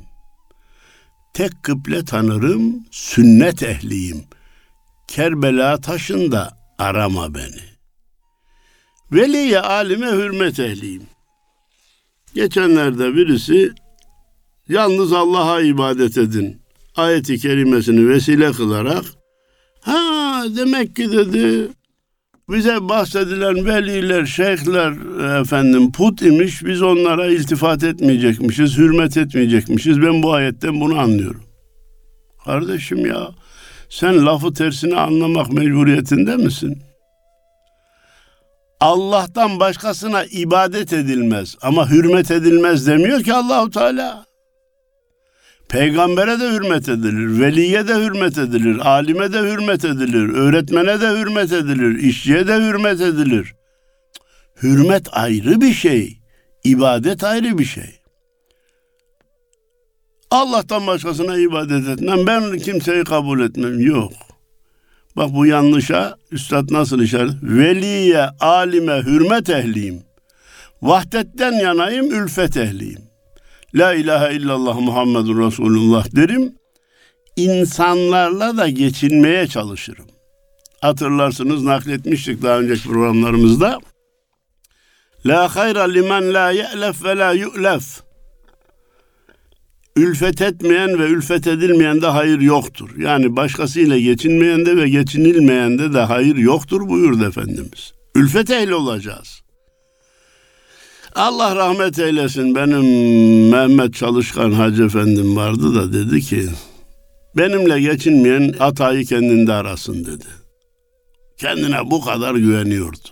Tek 1.33 1.63
kıble 1.63 2.05
tanırım, 2.05 2.85
sünnet 2.91 3.63
ehliyim. 3.63 4.23
Kerbela 5.09 5.81
taşında 5.81 6.57
arama 6.77 7.35
beni. 7.35 7.61
Veliye, 9.11 9.59
alime 9.59 10.07
hürmet 10.07 10.59
ehliyim. 10.59 11.03
Geçenlerde 12.33 13.15
birisi 13.15 13.71
yalnız 14.67 15.13
Allah'a 15.13 15.61
ibadet 15.61 16.17
edin 16.17 16.61
ayeti 16.95 17.37
kerimesini 17.37 18.09
vesile 18.09 18.51
kılarak 18.51 19.05
ha 19.81 20.43
demek 20.57 20.95
ki 20.95 21.11
dedi 21.11 21.67
bize 22.49 22.89
bahsedilen 22.89 23.65
veliler, 23.65 24.25
şeyhler 24.25 24.91
efendim 25.41 25.91
put 25.91 26.21
imiş. 26.21 26.65
Biz 26.65 26.81
onlara 26.81 27.25
iltifat 27.25 27.83
etmeyecekmişiz, 27.83 28.77
hürmet 28.77 29.17
etmeyecekmişiz. 29.17 30.01
Ben 30.01 30.23
bu 30.23 30.33
ayetten 30.33 30.81
bunu 30.81 30.99
anlıyorum. 30.99 31.43
Kardeşim 32.45 33.05
ya 33.05 33.31
sen 33.89 34.25
lafı 34.25 34.53
tersini 34.53 34.95
anlamak 34.95 35.53
mecburiyetinde 35.53 36.35
misin? 36.35 36.83
Allah'tan 38.79 39.59
başkasına 39.59 40.23
ibadet 40.23 40.93
edilmez 40.93 41.55
ama 41.61 41.89
hürmet 41.89 42.31
edilmez 42.31 42.87
demiyor 42.87 43.23
ki 43.23 43.33
Allahu 43.33 43.69
Teala. 43.69 44.25
Peygambere 45.69 46.39
de 46.39 46.49
hürmet 46.49 46.89
edilir, 46.89 47.39
veliye 47.39 47.87
de 47.87 47.95
hürmet 47.95 48.37
edilir, 48.37 48.79
alime 48.87 49.33
de 49.33 49.39
hürmet 49.39 49.85
edilir, 49.85 50.29
öğretmene 50.29 51.01
de 51.01 51.09
hürmet 51.09 51.51
edilir, 51.51 51.99
işçiye 51.99 52.47
de 52.47 52.55
hürmet 52.55 53.01
edilir. 53.01 53.55
Hürmet 54.63 55.07
ayrı 55.11 55.61
bir 55.61 55.73
şey, 55.73 56.19
ibadet 56.63 57.23
ayrı 57.23 57.57
bir 57.57 57.65
şey. 57.65 57.98
Allah'tan 60.31 60.87
başkasına 60.87 61.37
ibadet 61.37 61.87
etmem, 61.87 62.27
ben 62.27 62.57
kimseyi 62.57 63.03
kabul 63.03 63.41
etmem, 63.41 63.79
yok. 63.79 64.13
Bak 65.17 65.29
bu 65.33 65.45
yanlışa 65.45 66.17
üstad 66.31 66.71
nasıl 66.71 67.01
işaret? 67.01 67.31
Veliye, 67.43 68.23
alime 68.39 68.93
hürmet 68.93 69.49
ehliyim. 69.49 70.03
Vahdetten 70.81 71.51
yanayım, 71.51 72.23
ülfet 72.23 72.57
ehliyim. 72.57 73.01
La 73.75 73.93
ilahe 73.93 74.35
illallah 74.35 74.79
Muhammedun 74.79 75.47
Resulullah 75.47 76.15
derim. 76.15 76.55
İnsanlarla 77.35 78.57
da 78.57 78.69
geçinmeye 78.69 79.47
çalışırım. 79.47 80.05
Hatırlarsınız 80.81 81.63
nakletmiştik 81.63 82.43
daha 82.43 82.59
önceki 82.59 82.83
programlarımızda. 82.83 83.79
La 85.25 85.55
hayra 85.55 85.83
limen 85.83 86.33
la 86.33 86.51
ye'lef 86.51 87.03
ve 87.03 87.17
la 87.17 87.31
yu'lef. 87.31 88.01
Ülfet 89.99 90.41
etmeyen 90.41 90.99
ve 90.99 91.05
ülfet 91.05 91.47
edilmeyen 91.47 92.01
de 92.01 92.07
hayır 92.07 92.39
yoktur. 92.39 92.89
Yani 92.97 93.35
başkasıyla 93.35 93.99
geçinmeyende 93.99 94.77
ve 94.77 94.89
geçinilmeyende 94.89 95.93
de 95.93 95.99
hayır 95.99 96.35
yoktur 96.35 96.89
buyurdu 96.89 97.25
Efendimiz. 97.25 97.93
Ülfet 98.15 98.49
ehli 98.49 98.75
olacağız. 98.75 99.41
Allah 101.15 101.55
rahmet 101.55 101.99
eylesin 101.99 102.55
benim 102.55 102.83
Mehmet 103.49 103.93
Çalışkan 103.93 104.51
Hacı 104.51 104.83
Efendim 104.83 105.35
vardı 105.35 105.75
da 105.75 105.93
dedi 105.93 106.21
ki 106.21 106.45
benimle 107.37 107.81
geçinmeyen 107.81 108.53
hatayı 108.59 109.05
kendinde 109.05 109.53
arasın 109.53 110.05
dedi. 110.05 110.25
Kendine 111.37 111.91
bu 111.91 112.01
kadar 112.01 112.35
güveniyordu. 112.35 113.09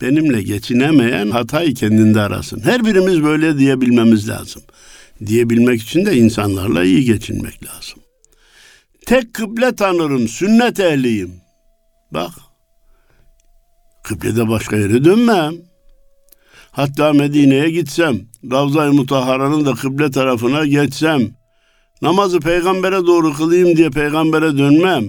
Benimle 0.00 0.42
geçinemeyen 0.42 1.30
hatayı 1.30 1.74
kendinde 1.74 2.20
arasın. 2.20 2.60
Her 2.60 2.84
birimiz 2.84 3.22
böyle 3.22 3.58
diyebilmemiz 3.58 4.28
lazım. 4.28 4.62
Diyebilmek 5.26 5.82
için 5.82 6.06
de 6.06 6.16
insanlarla 6.16 6.84
iyi 6.84 7.04
geçinmek 7.04 7.64
lazım. 7.64 7.98
Tek 9.06 9.34
kıble 9.34 9.74
tanırım, 9.74 10.28
sünnet 10.28 10.80
ehliyim. 10.80 11.34
Bak, 12.10 12.30
kıblede 14.04 14.48
başka 14.48 14.76
yere 14.76 15.04
dönmem. 15.04 15.54
Hatta 16.70 17.12
Medine'ye 17.12 17.70
gitsem, 17.70 18.20
Ravza-i 18.50 18.90
Mutahara'nın 18.90 19.66
da 19.66 19.74
kıble 19.74 20.10
tarafına 20.10 20.66
geçsem, 20.66 21.30
namazı 22.02 22.40
peygambere 22.40 23.06
doğru 23.06 23.32
kılayım 23.32 23.76
diye 23.76 23.90
peygambere 23.90 24.58
dönmem. 24.58 25.04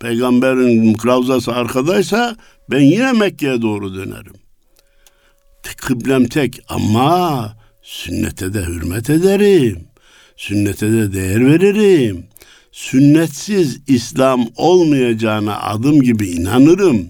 Peygamberin 0.00 0.96
Ravzası 1.06 1.52
arkadaysa 1.52 2.36
ben 2.70 2.80
yine 2.80 3.12
Mekke'ye 3.12 3.62
doğru 3.62 3.94
dönerim. 3.94 4.34
Kıblem 5.76 6.24
tek 6.24 6.60
ama 6.68 7.56
sünnete 7.84 8.54
de 8.54 8.66
hürmet 8.66 9.10
ederim. 9.10 9.88
Sünnete 10.36 10.92
de 10.92 11.12
değer 11.12 11.46
veririm. 11.46 12.26
Sünnetsiz 12.72 13.80
İslam 13.86 14.46
olmayacağına 14.56 15.60
adım 15.60 16.02
gibi 16.02 16.28
inanırım. 16.28 17.08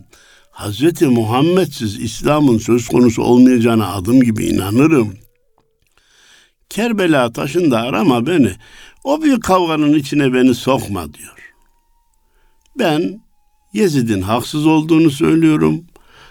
Hazreti 0.51 1.07
Muhammedsiz 1.07 2.01
İslam'ın 2.01 2.59
söz 2.59 2.89
konusu 2.89 3.23
olmayacağına 3.23 3.93
adım 3.93 4.21
gibi 4.21 4.47
inanırım. 4.47 5.15
Kerbela 6.71 7.33
taşında 7.33 7.81
arama 7.81 8.27
beni. 8.27 8.53
O 9.05 9.23
büyük 9.23 9.43
kavganın 9.43 9.95
içine 9.95 10.33
beni 10.33 10.55
sokma 10.55 11.15
diyor. 11.15 11.55
Ben 12.79 13.21
Yezid'in 13.73 14.23
haksız 14.23 14.67
olduğunu 14.67 15.11
söylüyorum. 15.11 15.85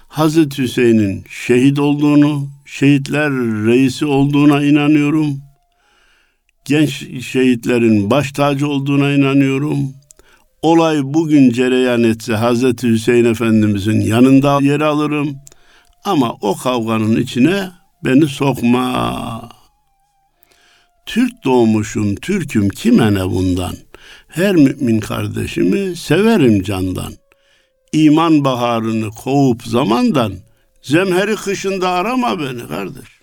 Hazreti 0.08 0.64
Hüseyin'in 0.64 1.26
şehit 1.30 1.80
olduğunu, 1.80 2.48
şehitler 2.74 3.32
reisi 3.66 4.06
olduğuna 4.06 4.64
inanıyorum. 4.64 5.42
Genç 6.66 7.24
şehitlerin 7.26 8.12
baş 8.12 8.32
tacı 8.32 8.68
olduğuna 8.68 9.12
inanıyorum 9.12 9.94
olay 10.62 11.00
bugün 11.04 11.50
cereyan 11.50 12.04
etse 12.04 12.34
Hazreti 12.34 12.88
Hüseyin 12.88 13.26
Efendimizin 13.26 14.02
yanında 14.02 14.60
yer 14.62 14.82
alırım. 14.82 15.36
Ama 16.04 16.34
o 16.42 16.56
kavganın 16.58 17.16
içine 17.16 17.70
beni 18.06 18.28
sokma. 18.28 19.50
Türk 21.06 21.44
doğmuşum, 21.44 22.16
Türk'üm 22.16 22.70
kime 22.70 23.14
ne 23.14 23.26
bundan? 23.26 23.76
Her 24.28 24.56
mümin 24.56 25.00
kardeşimi 25.00 25.96
severim 25.96 26.64
candan. 26.64 27.14
İman 27.92 28.46
baharını 28.46 29.10
kovup 29.10 29.64
zamandan, 29.64 30.34
zemheri 30.84 31.36
kışında 31.36 31.90
arama 31.90 32.40
beni 32.40 32.68
kardeş. 32.68 33.14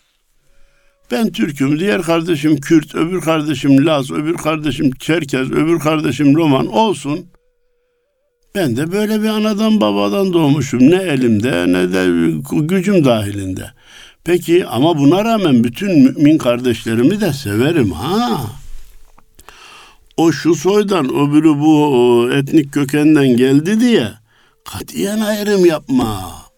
Ben 1.10 1.32
Türk'üm, 1.32 1.80
diğer 1.80 2.02
kardeşim 2.02 2.56
Kürt, 2.56 2.94
öbür 2.94 3.20
kardeşim 3.20 3.86
Laz, 3.86 4.10
öbür 4.10 4.36
kardeşim 4.36 4.90
Çerkez, 4.90 5.50
öbür 5.52 5.78
kardeşim 5.78 6.36
Roman 6.36 6.66
olsun. 6.66 7.26
Ben 8.54 8.76
de 8.76 8.92
böyle 8.92 9.22
bir 9.22 9.28
anadan 9.28 9.80
babadan 9.80 10.32
doğmuşum. 10.32 10.90
Ne 10.90 11.02
elimde 11.02 11.72
ne 11.72 11.92
de 11.92 12.32
gücüm 12.52 13.04
dahilinde. 13.04 13.70
Peki 14.24 14.66
ama 14.66 14.98
buna 14.98 15.24
rağmen 15.24 15.64
bütün 15.64 15.98
mümin 15.98 16.38
kardeşlerimi 16.38 17.20
de 17.20 17.32
severim 17.32 17.90
ha. 17.92 18.40
O 20.16 20.32
şu 20.32 20.54
soydan 20.54 21.06
öbürü 21.08 21.60
bu 21.60 22.30
etnik 22.34 22.72
kökenden 22.72 23.36
geldi 23.36 23.80
diye 23.80 24.08
katiyen 24.64 25.20
ayrım 25.20 25.64
yapma. 25.64 26.49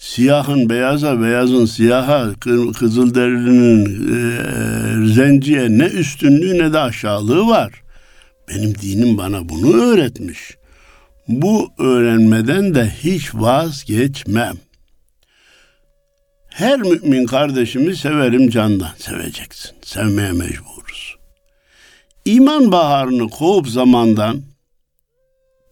Siyahın 0.00 0.70
beyaza, 0.70 1.22
beyazın 1.22 1.66
siyaha, 1.66 2.32
kızılderilinin 2.78 3.84
e, 3.84 5.14
zenciye 5.14 5.70
ne 5.70 5.84
üstünlüğü 5.84 6.58
ne 6.58 6.72
de 6.72 6.78
aşağılığı 6.78 7.46
var. 7.46 7.82
Benim 8.48 8.74
dinim 8.74 9.18
bana 9.18 9.48
bunu 9.48 9.82
öğretmiş. 9.82 10.38
Bu 11.28 11.72
öğrenmeden 11.78 12.74
de 12.74 12.92
hiç 13.02 13.34
vazgeçmem. 13.34 14.56
Her 16.48 16.80
mümin 16.80 17.26
kardeşimi 17.26 17.96
severim 17.96 18.50
candan. 18.50 18.90
Seveceksin. 18.98 19.70
Sevmeye 19.84 20.32
mecburuz. 20.32 21.16
İman 22.24 22.72
baharını 22.72 23.28
kovup 23.28 23.68
zamandan, 23.68 24.42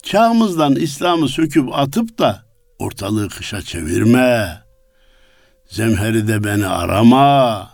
çağımızdan 0.03 0.77
İslam'ı 0.77 1.29
söküp 1.29 1.69
atıp 1.73 2.19
da 2.19 2.48
ortalığı 2.79 3.29
kışa 3.29 3.63
çevirme. 3.63 4.63
Zemheri 5.69 6.29
de 6.29 6.45
beni 6.45 6.67
arama. 6.67 7.71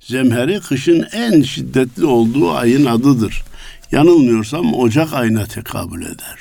Zemheri 0.00 0.60
kışın 0.60 1.06
en 1.12 1.42
şiddetli 1.42 2.06
olduğu 2.06 2.52
ayın 2.52 2.86
adıdır. 2.86 3.44
Yanılmıyorsam 3.92 4.74
Ocak 4.74 5.14
ayına 5.14 5.44
tekabül 5.44 6.02
eder. 6.02 6.38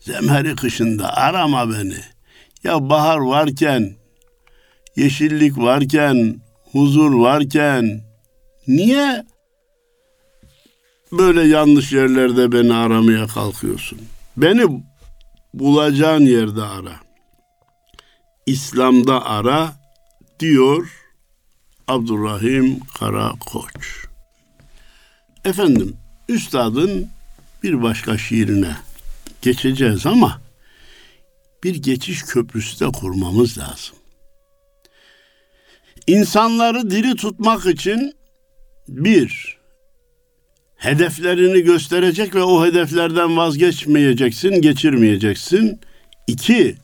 Zemheri 0.00 0.56
kışında 0.56 1.16
arama 1.16 1.70
beni. 1.70 1.98
Ya 2.64 2.90
bahar 2.90 3.18
varken, 3.18 3.96
yeşillik 4.96 5.58
varken, 5.58 6.40
huzur 6.72 7.14
varken 7.14 8.00
niye 8.68 9.24
böyle 11.12 11.42
yanlış 11.42 11.92
yerlerde 11.92 12.52
beni 12.52 12.74
aramaya 12.74 13.26
kalkıyorsun? 13.26 13.98
Beni 14.36 14.82
bulacağın 15.58 16.26
yerde 16.26 16.62
ara. 16.62 17.00
İslam'da 18.46 19.26
ara 19.26 19.72
diyor 20.40 21.06
Abdurrahim 21.88 22.80
Karakoç. 22.80 24.06
Efendim, 25.44 25.96
üstadın 26.28 27.08
bir 27.62 27.82
başka 27.82 28.18
şiirine 28.18 28.76
geçeceğiz 29.42 30.06
ama 30.06 30.40
bir 31.64 31.74
geçiş 31.74 32.22
köprüsü 32.22 32.80
de 32.80 32.92
kurmamız 32.92 33.58
lazım. 33.58 33.96
İnsanları 36.06 36.90
diri 36.90 37.16
tutmak 37.16 37.66
için 37.66 38.12
bir, 38.88 39.55
hedeflerini 40.76 41.62
gösterecek 41.62 42.34
ve 42.34 42.42
o 42.42 42.66
hedeflerden 42.66 43.36
vazgeçmeyeceksin, 43.36 44.62
geçirmeyeceksin. 44.62 45.80
İki, 46.26 46.76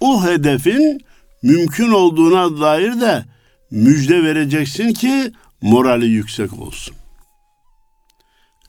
o 0.00 0.24
hedefin 0.24 1.00
mümkün 1.42 1.92
olduğuna 1.92 2.60
dair 2.60 3.00
de 3.00 3.24
müjde 3.70 4.22
vereceksin 4.22 4.92
ki 4.92 5.32
morali 5.62 6.06
yüksek 6.06 6.60
olsun. 6.60 6.94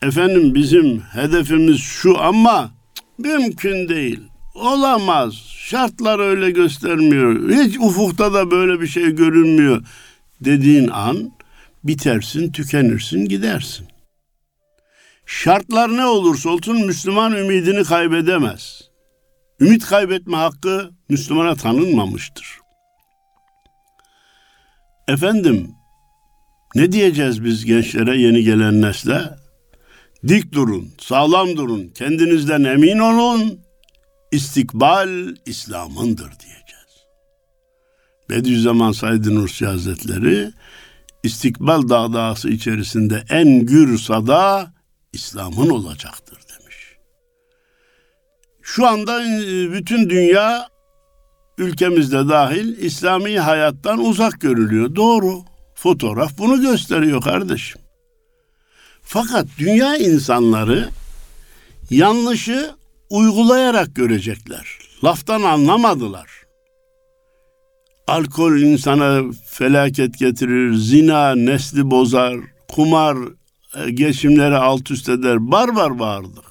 Efendim 0.02 0.56
bizim 0.56 1.00
hedefimiz 1.00 1.80
şu 1.80 2.20
ama 2.20 2.72
mümkün 3.18 3.90
değil. 3.90 4.20
Olamaz. 4.56 5.34
Şartlar 5.58 6.20
öyle 6.20 6.52
göstermiyor. 6.52 7.50
Hiç 7.50 7.78
ufukta 7.80 8.34
da 8.34 8.52
böyle 8.52 8.82
bir 8.82 8.88
şey 8.88 9.16
görünmüyor 9.16 9.86
dediğin 10.42 10.88
an 10.88 11.32
bitersin, 11.84 12.52
tükenirsin, 12.52 13.26
gidersin. 13.26 13.88
Şartlar 15.28 15.98
ne 15.98 16.06
olursa 16.06 16.50
olsun 16.50 16.86
Müslüman 16.86 17.32
ümidini 17.32 17.84
kaybedemez. 17.84 18.82
Ümit 19.60 19.86
kaybetme 19.86 20.38
hakkı 20.38 20.92
Müslümana 21.10 21.56
tanınmamıştır. 21.56 22.60
Efendim, 25.08 25.72
ne 26.76 26.92
diyeceğiz 26.92 27.44
biz 27.44 27.66
gençlere, 27.66 28.18
yeni 28.18 28.44
gelen 28.44 28.82
nesle? 28.82 29.22
Dik 30.28 30.54
durun, 30.54 30.90
sağlam 31.00 31.58
durun, 31.58 31.88
kendinizden 31.96 32.64
emin 32.64 33.00
olun. 33.00 33.60
İstikbal 34.32 35.36
İslam'ındır 35.46 36.30
diyeceğiz. 36.40 37.06
Bediüzzaman 38.30 38.92
Said 38.92 39.26
Nursi 39.26 39.66
Hazretleri 39.66 40.52
istikbal 41.24 41.90
dağdağısı 41.90 42.50
içerisinde 42.50 43.24
en 43.30 43.66
gür 43.66 43.98
sada 43.98 44.77
İslam'ın 45.14 45.70
olacaktır 45.70 46.38
demiş. 46.50 46.98
Şu 48.62 48.88
anda 48.88 49.24
e, 49.24 49.72
bütün 49.72 50.10
dünya 50.10 50.70
ülkemizde 51.58 52.30
dahil 52.30 52.78
İslami 52.78 53.40
hayattan 53.40 54.06
uzak 54.06 54.42
görülüyor. 54.42 54.96
Doğru. 54.96 55.42
Fotoğraf 55.76 56.38
bunu 56.38 56.62
gösteriyor 56.62 57.22
kardeşim. 57.22 57.82
Fakat 59.02 59.46
dünya 59.58 59.98
insanları 59.98 60.90
yanlışı 61.90 62.72
uygulayarak 63.10 63.96
görecekler. 63.96 64.80
Laftan 65.04 65.42
anlamadılar. 65.42 66.30
Alkol 68.08 68.58
insana 68.58 69.24
felaket 69.46 70.20
getirir, 70.20 70.74
zina 70.74 71.36
nesli 71.36 71.92
bozar, 71.92 72.36
kumar 72.68 73.18
geçimleri 73.94 74.56
alt 74.56 74.92
üst 74.92 75.10
eder. 75.10 75.52
Barbar 75.52 76.00
bağırdık. 76.00 76.46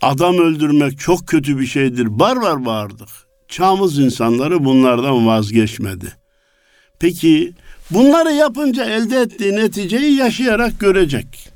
Adam 0.00 0.38
öldürmek 0.38 0.98
çok 0.98 1.26
kötü 1.26 1.58
bir 1.58 1.66
şeydir. 1.66 2.18
Barbar 2.18 2.64
bağırdık. 2.64 3.08
Çağımız 3.48 3.98
insanları 3.98 4.64
bunlardan 4.64 5.26
vazgeçmedi. 5.26 6.12
Peki 6.98 7.52
bunları 7.90 8.32
yapınca 8.32 8.84
elde 8.84 9.20
ettiği 9.20 9.56
neticeyi 9.56 10.16
yaşayarak 10.16 10.80
görecek. 10.80 11.48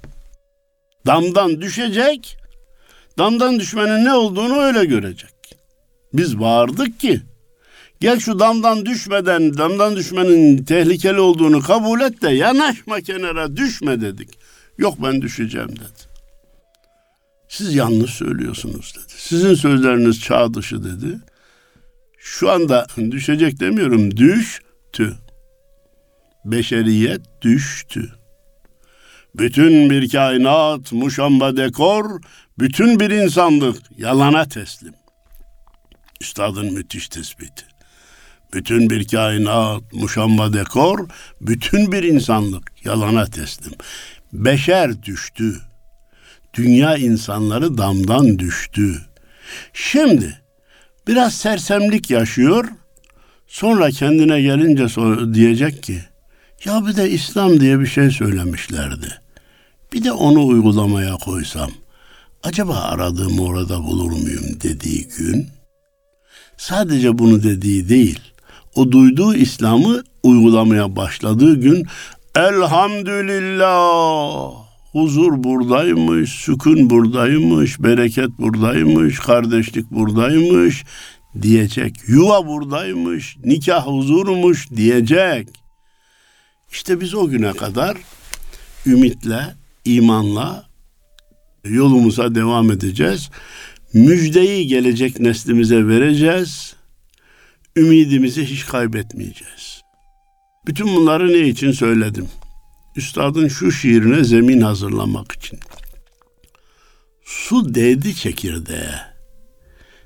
Damdan 1.06 1.60
düşecek, 1.60 2.36
damdan 3.18 3.60
düşmenin 3.60 4.04
ne 4.04 4.14
olduğunu 4.14 4.60
öyle 4.60 4.84
görecek. 4.84 5.34
Biz 6.12 6.40
bağırdık 6.40 7.00
ki 7.00 7.22
gel 8.00 8.18
şu 8.18 8.38
damdan 8.38 8.86
düşmeden 8.86 9.58
damdan 9.58 9.96
düşmenin 9.96 10.64
tehlikeli 10.64 11.20
olduğunu 11.20 11.60
kabul 11.60 12.00
et 12.00 12.22
de 12.22 12.30
yanaşma 12.30 13.00
kenara 13.00 13.56
düşme 13.56 14.00
dedik. 14.00 14.38
Yok 14.78 14.94
ben 15.02 15.22
düşeceğim 15.22 15.68
dedi. 15.68 16.08
Siz 17.48 17.74
yanlış 17.74 18.10
söylüyorsunuz 18.10 18.94
dedi. 18.96 19.12
Sizin 19.16 19.54
sözleriniz 19.54 20.20
çağ 20.20 20.54
dışı 20.54 20.84
dedi. 20.84 21.18
Şu 22.18 22.50
anda 22.50 22.86
düşecek 23.10 23.60
demiyorum 23.60 24.16
düştü. 24.16 25.16
Beşeriyet 26.44 27.20
düştü. 27.42 28.12
Bütün 29.34 29.90
bir 29.90 30.10
kainat 30.10 30.92
muşamba 30.92 31.56
dekor, 31.56 32.20
bütün 32.58 33.00
bir 33.00 33.10
insanlık 33.10 33.82
yalana 33.98 34.48
teslim. 34.48 34.94
Üstadın 36.20 36.72
müthiş 36.72 37.08
tespiti. 37.08 37.64
Bütün 38.54 38.90
bir 38.90 39.08
kainat 39.08 39.92
muşamba 39.92 40.52
dekor, 40.52 41.08
bütün 41.40 41.92
bir 41.92 42.02
insanlık 42.02 42.84
yalana 42.84 43.26
teslim. 43.26 43.72
Beşer 44.32 45.02
düştü. 45.02 45.56
Dünya 46.54 46.96
insanları 46.96 47.78
damdan 47.78 48.38
düştü. 48.38 49.02
Şimdi 49.72 50.40
biraz 51.06 51.34
sersemlik 51.34 52.10
yaşıyor. 52.10 52.68
Sonra 53.46 53.90
kendine 53.90 54.42
gelince 54.42 55.34
diyecek 55.34 55.82
ki 55.82 56.00
ya 56.64 56.86
bir 56.86 56.96
de 56.96 57.10
İslam 57.10 57.60
diye 57.60 57.80
bir 57.80 57.86
şey 57.86 58.10
söylemişlerdi. 58.10 59.20
Bir 59.92 60.04
de 60.04 60.12
onu 60.12 60.46
uygulamaya 60.46 61.14
koysam 61.14 61.70
acaba 62.42 62.74
aradığımı 62.74 63.42
orada 63.42 63.82
bulur 63.82 64.12
muyum 64.12 64.60
dediği 64.62 65.08
gün 65.08 65.48
sadece 66.56 67.18
bunu 67.18 67.42
dediği 67.42 67.88
değil 67.88 68.20
o 68.78 68.92
duyduğu 68.92 69.34
İslam'ı 69.34 70.02
uygulamaya 70.22 70.96
başladığı 70.96 71.60
gün 71.60 71.86
elhamdülillah 72.36 74.50
huzur 74.92 75.44
buradaymış, 75.44 76.30
sükun 76.30 76.90
buradaymış, 76.90 77.82
bereket 77.82 78.30
buradaymış, 78.38 79.18
kardeşlik 79.18 79.90
buradaymış 79.90 80.84
diyecek. 81.42 81.94
Yuva 82.08 82.46
buradaymış, 82.46 83.36
nikah 83.44 83.86
huzurmuş 83.86 84.70
diyecek. 84.70 85.48
İşte 86.72 87.00
biz 87.00 87.14
o 87.14 87.28
güne 87.28 87.52
kadar 87.52 87.96
ümitle, 88.86 89.54
imanla 89.84 90.68
yolumuza 91.64 92.34
devam 92.34 92.70
edeceğiz. 92.70 93.30
Müjdeyi 93.92 94.66
gelecek 94.66 95.20
neslimize 95.20 95.88
vereceğiz. 95.88 96.77
Ümidimizi 97.78 98.44
hiç 98.44 98.66
kaybetmeyeceğiz. 98.66 99.82
Bütün 100.66 100.96
bunları 100.96 101.28
ne 101.28 101.48
için 101.48 101.72
söyledim? 101.72 102.28
Üstadın 102.96 103.48
şu 103.48 103.72
şiirine 103.72 104.24
zemin 104.24 104.60
hazırlamak 104.60 105.32
için. 105.32 105.60
Su 107.24 107.74
değdi 107.74 108.14
çekirdeğe, 108.14 109.00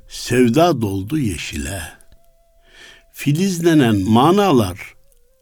sevda 0.08 0.80
doldu 0.82 1.18
yeşile. 1.18 1.82
Filizlenen 3.12 3.96
manalar 3.96 4.94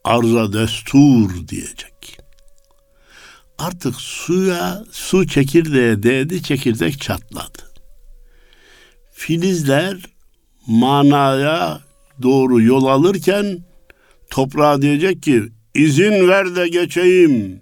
arza 0.04 0.52
destur 0.52 1.48
diyecek. 1.48 2.18
Artık 3.58 3.94
suya, 3.96 4.84
su 4.90 5.26
çekirdeğe 5.26 6.02
değdi, 6.02 6.42
çekirdek 6.42 7.00
çatladı. 7.00 7.72
Filizler 9.12 9.96
manaya 10.66 11.89
doğru 12.22 12.62
yol 12.62 12.84
alırken 12.84 13.58
toprağa 14.30 14.82
diyecek 14.82 15.22
ki 15.22 15.42
izin 15.74 16.28
ver 16.28 16.56
de 16.56 16.68
geçeyim. 16.68 17.60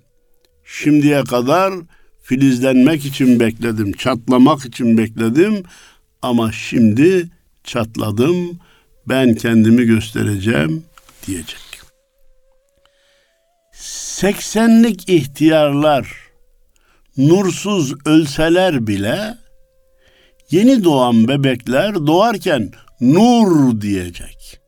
Şimdiye 0.65 1.25
kadar 1.25 1.75
filizlenmek 2.23 3.05
için 3.05 3.41
bekledim, 3.41 3.93
çatlamak 3.93 4.65
için 4.65 4.99
bekledim 4.99 5.63
ama 6.23 6.53
şimdi 6.53 7.29
çatladım. 7.65 8.59
Ben 9.09 9.35
kendimi 9.35 9.85
göstereceğim 9.85 10.85
diyecek. 11.27 11.61
Seksenlik 13.73 15.09
ihtiyarlar 15.09 16.29
nursuz 17.17 17.95
ölseler 18.07 18.87
bile 18.87 19.39
yeni 20.51 20.85
doğan 20.85 21.29
bebekler 21.29 21.95
doğarken 21.95 22.73
nur 23.01 23.81
diyecek. 23.81 24.61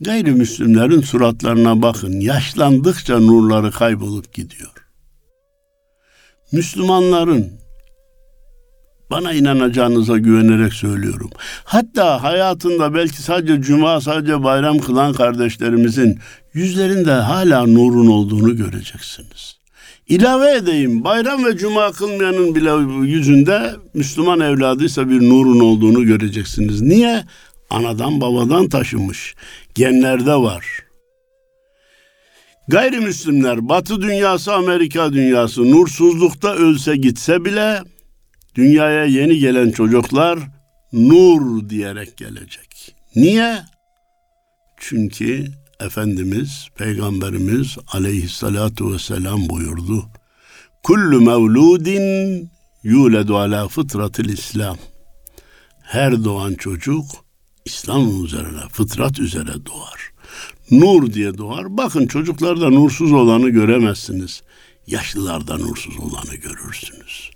Gayrimüslimlerin 0.00 1.00
suratlarına 1.00 1.82
bakın. 1.82 2.20
Yaşlandıkça 2.20 3.18
nurları 3.20 3.70
kaybolup 3.70 4.34
gidiyor. 4.34 4.72
Müslümanların 6.52 7.52
bana 9.10 9.32
inanacağınıza 9.32 10.18
güvenerek 10.18 10.72
söylüyorum. 10.72 11.30
Hatta 11.64 12.22
hayatında 12.22 12.94
belki 12.94 13.22
sadece 13.22 13.62
cuma, 13.62 14.00
sadece 14.00 14.42
bayram 14.42 14.78
kılan 14.78 15.12
kardeşlerimizin 15.12 16.18
yüzlerinde 16.54 17.12
hala 17.12 17.66
nurun 17.66 18.06
olduğunu 18.06 18.56
göreceksiniz. 18.56 19.63
İlave 20.08 20.56
edeyim, 20.56 21.04
bayram 21.04 21.44
ve 21.44 21.56
cuma 21.56 21.92
kılmayanın 21.92 22.54
bile 22.54 22.70
yüzünde 23.06 23.74
Müslüman 23.94 24.40
evladıysa 24.40 25.08
bir 25.08 25.20
nurun 25.20 25.60
olduğunu 25.60 26.04
göreceksiniz. 26.04 26.80
Niye? 26.80 27.24
Anadan 27.70 28.20
babadan 28.20 28.68
taşımış. 28.68 29.34
Genlerde 29.74 30.34
var. 30.34 30.66
Gayrimüslimler, 32.68 33.68
Batı 33.68 34.02
dünyası, 34.02 34.54
Amerika 34.54 35.12
dünyası 35.12 35.70
nursuzlukta 35.70 36.54
ölse 36.54 36.96
gitse 36.96 37.44
bile 37.44 37.82
dünyaya 38.54 39.04
yeni 39.04 39.38
gelen 39.38 39.70
çocuklar 39.70 40.38
nur 40.92 41.68
diyerek 41.68 42.16
gelecek. 42.16 42.94
Niye? 43.16 43.58
Çünkü 44.76 45.46
Efendimiz, 45.80 46.68
Peygamberimiz 46.76 47.76
aleyhissalatu 47.92 48.92
vesselam 48.92 49.48
buyurdu. 49.48 50.04
Kullu 50.82 51.20
mevludin 51.20 52.50
yuledu 52.82 53.36
ala 53.36 53.68
fıtratil 53.68 54.28
İslam. 54.28 54.76
Her 55.82 56.24
doğan 56.24 56.54
çocuk 56.54 57.04
İslam 57.64 58.24
üzerine, 58.24 58.60
fıtrat 58.72 59.18
üzere 59.18 59.66
doğar. 59.66 60.12
Nur 60.70 61.12
diye 61.12 61.38
doğar. 61.38 61.76
Bakın 61.76 62.06
çocuklarda 62.06 62.70
nursuz 62.70 63.12
olanı 63.12 63.48
göremezsiniz. 63.50 64.42
Yaşlılarda 64.86 65.58
nursuz 65.58 65.98
olanı 65.98 66.34
görürsünüz. 66.34 67.30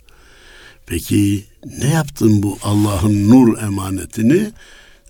Peki 0.87 1.45
ne 1.83 1.89
yaptın 1.89 2.43
bu 2.43 2.59
Allah'ın 2.63 3.31
nur 3.31 3.59
emanetini? 3.59 4.53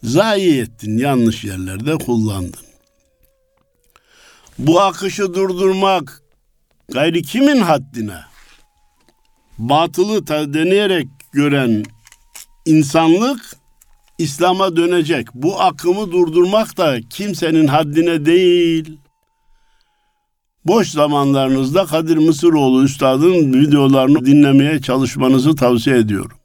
Zayi 0.02 0.60
ettin, 0.60 0.98
yanlış 0.98 1.44
yerlerde 1.44 1.94
kullandın. 1.94 2.67
Bu 4.58 4.80
akışı 4.80 5.34
durdurmak 5.34 6.22
gayri 6.92 7.22
kimin 7.22 7.60
haddine? 7.60 8.18
Batılı 9.58 10.26
deneyerek 10.26 11.08
gören 11.32 11.84
insanlık 12.66 13.56
İslam'a 14.18 14.76
dönecek. 14.76 15.34
Bu 15.34 15.60
akımı 15.60 16.12
durdurmak 16.12 16.76
da 16.76 17.00
kimsenin 17.10 17.66
haddine 17.66 18.26
değil. 18.26 18.98
Boş 20.64 20.88
zamanlarınızda 20.88 21.86
Kadir 21.86 22.16
Mısıroğlu 22.16 22.84
Üstad'ın 22.84 23.52
videolarını 23.52 24.26
dinlemeye 24.26 24.82
çalışmanızı 24.82 25.56
tavsiye 25.56 25.96
ediyorum. 25.96 26.38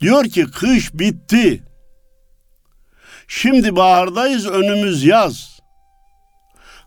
Diyor 0.00 0.24
ki 0.24 0.44
kış 0.44 0.94
bitti. 0.94 1.62
Şimdi 3.28 3.76
bahardayız 3.76 4.46
önümüz 4.46 5.04
yaz. 5.04 5.53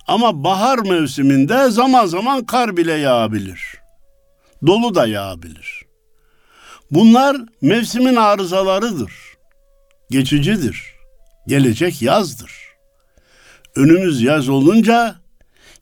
Ama 0.08 0.44
bahar 0.44 0.80
mevsiminde 0.80 1.70
zaman 1.70 2.06
zaman 2.06 2.46
kar 2.46 2.78
bile 2.78 2.94
yağabilir. 2.94 3.62
Dolu 4.68 4.96
da 4.96 5.08
yağabilir. 5.08 5.82
Bunlar 6.92 7.38
mevsimin 7.62 8.16
arızalarıdır. 8.16 9.12
Geçicidir. 10.10 10.84
Gelecek 11.48 12.02
yazdır. 12.02 12.52
Önümüz 13.76 14.22
yaz 14.22 14.50
olunca 14.50 15.16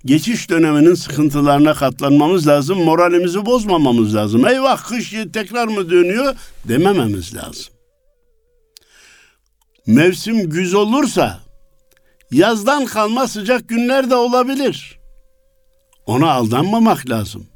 geçiş 0.06 0.50
döneminin 0.50 0.96
sıkıntılarına 0.96 1.74
katlanmamız 1.74 2.48
lazım. 2.48 2.84
Moralimizi 2.84 3.46
bozmamamız 3.46 4.16
lazım. 4.16 4.48
Eyvah 4.48 4.84
kış 4.84 5.14
tekrar 5.34 5.68
mı 5.68 5.90
dönüyor 5.92 6.36
demememiz 6.68 7.36
lazım. 7.36 7.74
Mevsim 9.88 10.50
güz 10.50 10.74
olursa 10.74 11.45
yazdan 12.36 12.86
kalma 12.86 13.28
sıcak 13.28 13.70
günler 13.70 14.10
de 14.10 14.16
olabilir. 14.16 15.00
Ona 16.06 16.32
aldanmamak 16.32 17.10
lazım. 17.10 17.48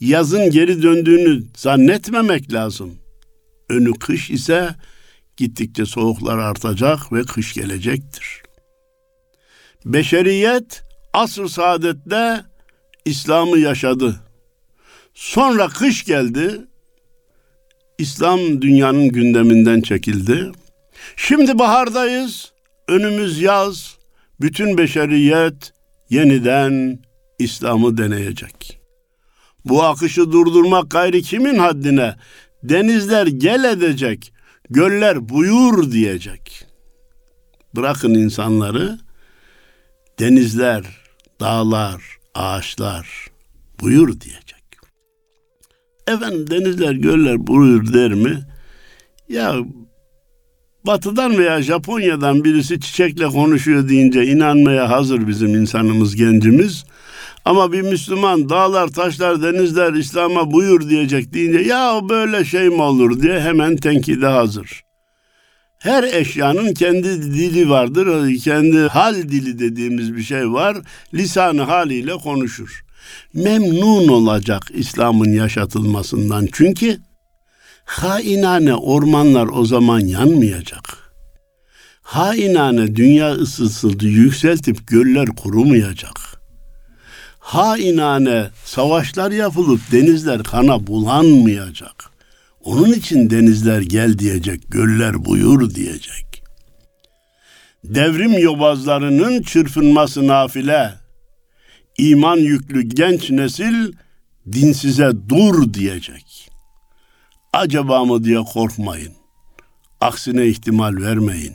Yazın 0.00 0.50
geri 0.50 0.82
döndüğünü 0.82 1.44
zannetmemek 1.56 2.52
lazım. 2.52 2.94
Önü 3.68 3.92
kış 3.92 4.30
ise 4.30 4.74
gittikçe 5.36 5.86
soğuklar 5.86 6.38
artacak 6.38 7.12
ve 7.12 7.22
kış 7.22 7.54
gelecektir. 7.54 8.42
Beşeriyet 9.84 10.82
asr 11.12 11.46
saadette 11.46 12.44
İslam'ı 13.04 13.58
yaşadı. 13.58 14.20
Sonra 15.14 15.68
kış 15.68 16.04
geldi. 16.04 16.60
İslam 17.98 18.62
dünyanın 18.62 19.08
gündeminden 19.08 19.80
çekildi. 19.80 20.52
Şimdi 21.16 21.58
bahardayız. 21.58 22.55
Önümüz 22.88 23.40
yaz. 23.40 23.96
Bütün 24.40 24.78
beşeriyet 24.78 25.72
yeniden 26.10 26.98
İslam'ı 27.38 27.98
deneyecek. 27.98 28.80
Bu 29.64 29.82
akışı 29.82 30.32
durdurmak 30.32 30.90
gayri 30.90 31.22
kimin 31.22 31.58
haddine? 31.58 32.16
Denizler 32.62 33.26
gel 33.26 33.64
edecek, 33.64 34.32
göller 34.70 35.28
buyur 35.28 35.92
diyecek. 35.92 36.66
Bırakın 37.76 38.14
insanları, 38.14 38.98
denizler, 40.18 40.84
dağlar, 41.40 42.02
ağaçlar 42.34 43.26
buyur 43.80 44.20
diyecek. 44.20 44.64
Efendim 46.06 46.50
denizler, 46.50 46.92
göller 46.92 47.46
buyur 47.46 47.92
der 47.92 48.14
mi? 48.14 48.46
Ya 49.28 49.56
Batı'dan 50.86 51.38
veya 51.38 51.62
Japonya'dan 51.62 52.44
birisi 52.44 52.80
çiçekle 52.80 53.26
konuşuyor 53.26 53.88
deyince 53.88 54.26
inanmaya 54.26 54.90
hazır 54.90 55.28
bizim 55.28 55.54
insanımız, 55.54 56.16
gencimiz. 56.16 56.84
Ama 57.44 57.72
bir 57.72 57.82
Müslüman 57.82 58.48
dağlar, 58.48 58.88
taşlar, 58.88 59.42
denizler 59.42 59.92
İslam'a 59.92 60.52
buyur 60.52 60.88
diyecek 60.88 61.34
deyince 61.34 61.58
ya 61.58 62.00
böyle 62.08 62.44
şey 62.44 62.68
mi 62.68 62.82
olur 62.82 63.22
diye 63.22 63.40
hemen 63.40 63.76
tenkide 63.76 64.26
hazır. 64.26 64.82
Her 65.78 66.02
eşyanın 66.04 66.74
kendi 66.74 67.22
dili 67.22 67.70
vardır. 67.70 68.36
Kendi 68.44 68.78
hal 68.78 69.14
dili 69.14 69.58
dediğimiz 69.58 70.16
bir 70.16 70.22
şey 70.22 70.52
var. 70.52 70.76
Lisanı 71.14 71.62
haliyle 71.62 72.12
konuşur. 72.12 72.84
Memnun 73.34 74.08
olacak 74.08 74.62
İslam'ın 74.74 75.32
yaşatılmasından. 75.32 76.48
Çünkü 76.52 76.98
hainane 77.86 78.74
ormanlar 78.74 79.46
o 79.46 79.64
zaman 79.64 80.00
yanmayacak. 80.00 81.12
Hainane 82.02 82.96
dünya 82.96 83.32
ısısı 83.32 83.88
yükseltip 84.00 84.88
göller 84.88 85.26
kurumayacak. 85.26 86.40
Hainane 87.38 88.50
savaşlar 88.64 89.30
yapılıp 89.30 89.80
denizler 89.92 90.42
kana 90.42 90.86
bulanmayacak. 90.86 92.10
Onun 92.64 92.92
için 92.92 93.30
denizler 93.30 93.80
gel 93.80 94.18
diyecek, 94.18 94.70
göller 94.70 95.24
buyur 95.24 95.74
diyecek. 95.74 96.42
Devrim 97.84 98.38
yobazlarının 98.38 99.42
çırpınması 99.42 100.26
nafile. 100.26 100.94
İman 101.98 102.36
yüklü 102.36 102.82
genç 102.82 103.30
nesil 103.30 103.92
dinsize 104.52 105.10
dur 105.28 105.74
diyecek. 105.74 106.50
Acaba 107.56 108.04
mı 108.04 108.24
diye 108.24 108.38
korkmayın. 108.38 109.12
Aksine 110.00 110.46
ihtimal 110.46 110.96
vermeyin. 110.96 111.54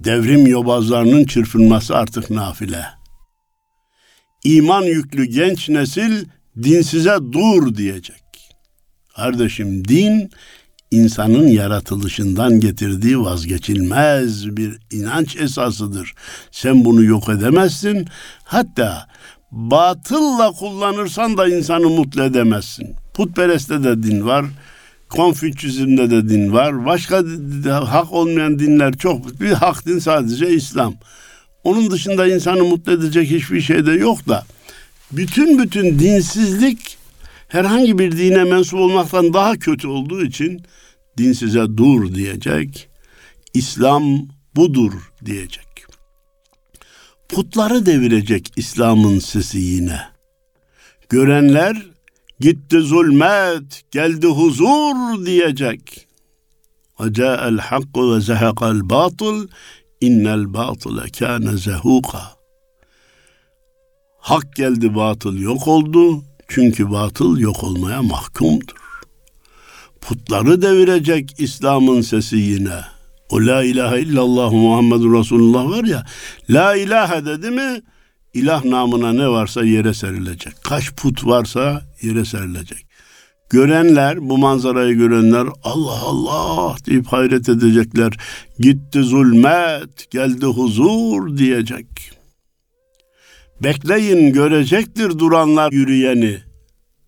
Devrim 0.00 0.46
yobazlarının 0.46 1.24
çırpınması 1.24 1.96
artık 1.96 2.30
nafile. 2.30 2.84
İman 4.44 4.82
yüklü 4.82 5.24
genç 5.24 5.68
nesil 5.68 6.24
dinsize 6.62 7.16
dur 7.32 7.74
diyecek. 7.76 8.22
Kardeşim 9.16 9.84
din 9.88 10.30
insanın 10.90 11.48
yaratılışından 11.48 12.60
getirdiği 12.60 13.20
vazgeçilmez 13.20 14.56
bir 14.56 14.78
inanç 14.90 15.36
esasıdır. 15.36 16.14
Sen 16.50 16.84
bunu 16.84 17.04
yok 17.04 17.28
edemezsin. 17.28 18.08
Hatta 18.44 19.06
batılla 19.52 20.52
kullanırsan 20.52 21.36
da 21.36 21.48
insanı 21.48 21.88
mutlu 21.88 22.22
edemezsin. 22.22 22.96
Putpereste 23.14 23.84
de 23.84 24.02
din 24.02 24.26
var. 24.26 24.44
Konfüçyüzm'de 25.10 26.10
de 26.10 26.28
din 26.28 26.52
var. 26.52 26.86
Başka 26.86 27.22
hak 27.86 28.12
olmayan 28.12 28.58
dinler 28.58 28.92
çok. 28.92 29.40
Bir 29.40 29.50
hak 29.50 29.86
din 29.86 29.98
sadece 29.98 30.54
İslam. 30.54 30.94
Onun 31.64 31.90
dışında 31.90 32.26
insanı 32.26 32.64
mutlu 32.64 32.92
edecek 32.92 33.30
hiçbir 33.30 33.60
şey 33.60 33.86
de 33.86 33.92
yok 33.92 34.28
da. 34.28 34.46
Bütün 35.12 35.58
bütün 35.58 35.98
dinsizlik 35.98 36.96
herhangi 37.48 37.98
bir 37.98 38.12
dine 38.12 38.44
mensup 38.44 38.80
olmaktan 38.80 39.32
daha 39.32 39.56
kötü 39.56 39.88
olduğu 39.88 40.22
için 40.22 40.62
dinsize 41.18 41.66
dur 41.76 42.14
diyecek. 42.14 42.88
İslam 43.54 44.28
budur 44.56 44.92
diyecek. 45.24 45.66
Putları 47.28 47.86
devirecek 47.86 48.52
İslam'ın 48.56 49.18
sesi 49.18 49.58
yine. 49.58 50.00
Görenler 51.08 51.89
Gitti 52.40 52.80
zulmet, 52.80 53.82
geldi 53.90 54.26
huzur 54.26 55.26
diyecek. 55.26 56.06
Ve 57.00 57.04
Aca'el 57.04 57.58
hakku 57.58 58.14
ve 58.14 58.20
zehekal 58.20 58.90
batıl, 58.90 59.48
innel 60.00 60.54
batıle 60.54 61.10
kâne 61.18 61.56
zehuka. 61.56 62.22
Hak 64.18 64.56
geldi 64.56 64.94
batıl 64.94 65.38
yok 65.38 65.68
oldu, 65.68 66.22
çünkü 66.48 66.90
batıl 66.90 67.38
yok 67.38 67.64
olmaya 67.64 68.02
mahkumdur. 68.02 69.00
Putları 70.00 70.62
devirecek 70.62 71.34
İslam'ın 71.38 72.00
sesi 72.00 72.36
yine. 72.36 72.80
O 73.30 73.46
la 73.46 73.64
ilahe 73.64 74.00
illallah 74.00 74.52
Muhammedur 74.52 75.18
Resulullah 75.18 75.70
var 75.70 75.84
ya, 75.84 76.06
la 76.50 76.76
ilahe 76.76 77.24
dedi 77.24 77.50
mi, 77.50 77.82
ilah 78.34 78.64
namına 78.64 79.12
ne 79.12 79.28
varsa 79.28 79.64
yere 79.64 79.94
serilecek. 79.94 80.52
Kaç 80.64 80.92
put 80.92 81.26
varsa 81.26 81.82
yere 82.02 82.24
serilecek. 82.24 82.86
Görenler, 83.50 84.28
bu 84.28 84.38
manzarayı 84.38 84.94
görenler 84.94 85.46
Allah 85.64 86.00
Allah 86.00 86.76
deyip 86.86 87.06
hayret 87.06 87.48
edecekler. 87.48 88.12
Gitti 88.58 89.02
zulmet, 89.02 90.10
geldi 90.10 90.46
huzur 90.46 91.36
diyecek. 91.36 91.86
Bekleyin 93.62 94.32
görecektir 94.32 95.18
duranlar 95.18 95.72
yürüyeni. 95.72 96.38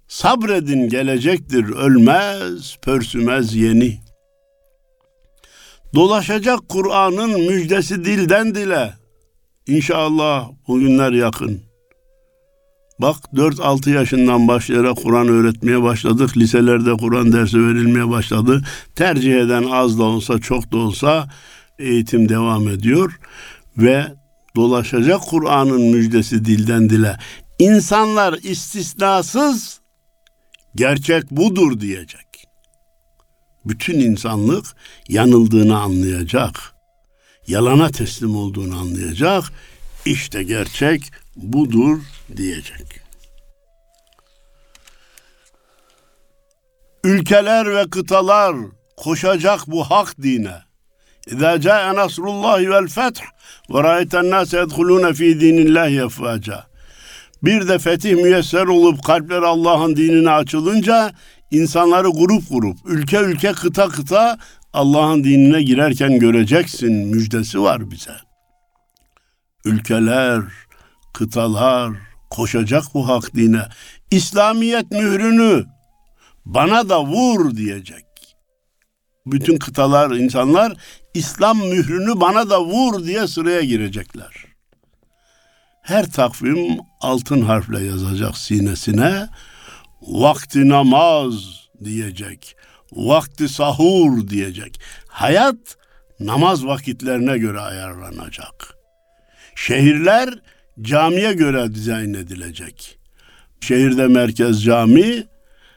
Sabredin 0.08 0.88
gelecektir 0.88 1.64
ölmez, 1.68 2.76
pörsümez 2.82 3.54
yeni. 3.54 3.98
Dolaşacak 5.94 6.68
Kur'an'ın 6.68 7.40
müjdesi 7.40 8.04
dilden 8.04 8.54
dile. 8.54 9.01
İnşallah 9.66 10.50
bu 10.68 10.80
günler 10.80 11.12
yakın.'' 11.12 11.72
Bak 13.02 13.16
4-6 13.34 13.90
yaşından 13.90 14.48
başlayarak 14.48 14.96
Kur'an 14.96 15.28
öğretmeye 15.28 15.82
başladık. 15.82 16.36
Liselerde 16.36 16.92
Kur'an 16.92 17.32
dersi 17.32 17.58
verilmeye 17.58 18.08
başladı. 18.08 18.62
Tercih 18.94 19.40
eden 19.40 19.62
az 19.62 19.98
da 19.98 20.02
olsa 20.02 20.38
çok 20.38 20.72
da 20.72 20.76
olsa 20.76 21.28
eğitim 21.78 22.28
devam 22.28 22.68
ediyor. 22.68 23.18
Ve 23.76 24.06
dolaşacak 24.56 25.20
Kur'an'ın 25.20 25.82
müjdesi 25.82 26.44
dilden 26.44 26.90
dile. 26.90 27.16
İnsanlar 27.58 28.32
istisnasız 28.42 29.80
gerçek 30.74 31.30
budur 31.30 31.80
diyecek. 31.80 32.26
Bütün 33.64 34.00
insanlık 34.00 34.66
yanıldığını 35.08 35.78
anlayacak. 35.78 36.71
Yalana 37.46 37.90
teslim 37.90 38.36
olduğunu 38.36 38.78
anlayacak. 38.78 39.44
İşte 40.04 40.42
gerçek 40.42 41.10
budur 41.36 41.98
diyecek. 42.36 43.00
Ülkeler 47.04 47.74
ve 47.74 47.90
kıtalar 47.90 48.56
koşacak 48.96 49.60
bu 49.66 49.84
hak 49.84 50.22
dine. 50.22 50.54
İzâ 51.26 51.60
câe 51.60 51.94
nasrullahi 51.94 52.70
vel 52.70 52.86
feth 52.86 53.20
ve 53.70 53.82
râyeten 53.82 54.30
nâse 54.30 54.56
yedhulûne 54.56 55.14
fî 55.14 55.40
dînillâhi 55.40 56.00
efvâca. 56.00 56.66
Bir 57.42 57.68
de 57.68 57.78
fetih 57.78 58.14
müyesser 58.14 58.66
olup 58.66 59.04
kalpler 59.04 59.42
Allah'ın 59.42 59.96
dinine 59.96 60.30
açılınca 60.30 61.12
insanları 61.50 62.08
grup 62.08 62.42
grup, 62.50 62.78
ülke 62.86 63.18
ülke, 63.18 63.52
kıta 63.52 63.88
kıta 63.88 64.38
Allah'ın 64.72 65.24
dinine 65.24 65.62
girerken 65.62 66.18
göreceksin 66.18 66.92
müjdesi 66.92 67.62
var 67.62 67.90
bize. 67.90 68.16
Ülkeler, 69.64 70.42
kıtalar 71.12 71.92
koşacak 72.30 72.84
bu 72.94 73.08
hak 73.08 73.34
dine. 73.34 73.62
İslamiyet 74.10 74.90
mührünü 74.90 75.64
bana 76.44 76.88
da 76.88 77.04
vur 77.04 77.56
diyecek. 77.56 78.04
Bütün 79.26 79.58
kıtalar, 79.58 80.10
insanlar 80.10 80.72
İslam 81.14 81.58
mührünü 81.58 82.20
bana 82.20 82.50
da 82.50 82.64
vur 82.64 83.04
diye 83.04 83.26
sıraya 83.26 83.62
girecekler. 83.62 84.44
Her 85.82 86.10
takvim 86.10 86.78
altın 87.00 87.42
harfle 87.42 87.84
yazacak 87.84 88.38
sinesine. 88.38 89.28
Vakti 90.02 90.68
namaz 90.68 91.34
diyecek. 91.84 92.56
Vakti 92.92 93.48
sahur 93.48 94.28
diyecek. 94.28 94.80
Hayat 95.08 95.76
namaz 96.20 96.66
vakitlerine 96.66 97.38
göre 97.38 97.60
ayarlanacak. 97.60 98.76
Şehirler 99.54 100.34
camiye 100.80 101.32
göre 101.32 101.74
dizayn 101.74 102.14
edilecek. 102.14 102.98
Şehirde 103.60 104.06
merkez 104.06 104.64
cami, 104.64 105.26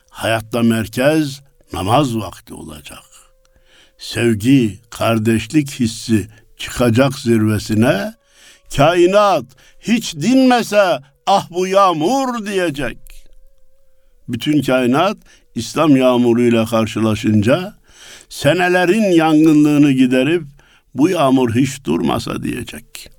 hayatta 0.09 0.63
merkez 0.63 1.41
namaz 1.73 2.17
vakti 2.17 2.53
olacak. 2.53 3.03
Sevgi, 3.97 4.79
kardeşlik 4.89 5.71
hissi 5.79 6.27
çıkacak 6.57 7.19
zirvesine, 7.19 8.13
kainat 8.75 9.45
hiç 9.79 10.15
dinmese 10.15 10.99
ah 11.27 11.49
bu 11.49 11.67
yağmur 11.67 12.45
diyecek. 12.45 12.97
Bütün 14.27 14.61
kainat 14.61 15.17
İslam 15.55 15.95
yağmuruyla 15.95 16.65
karşılaşınca 16.65 17.73
senelerin 18.29 19.11
yangınlığını 19.11 19.91
giderip 19.91 20.43
bu 20.95 21.09
yağmur 21.09 21.55
hiç 21.55 21.83
durmasa 21.83 22.43
diyecek 22.43 23.09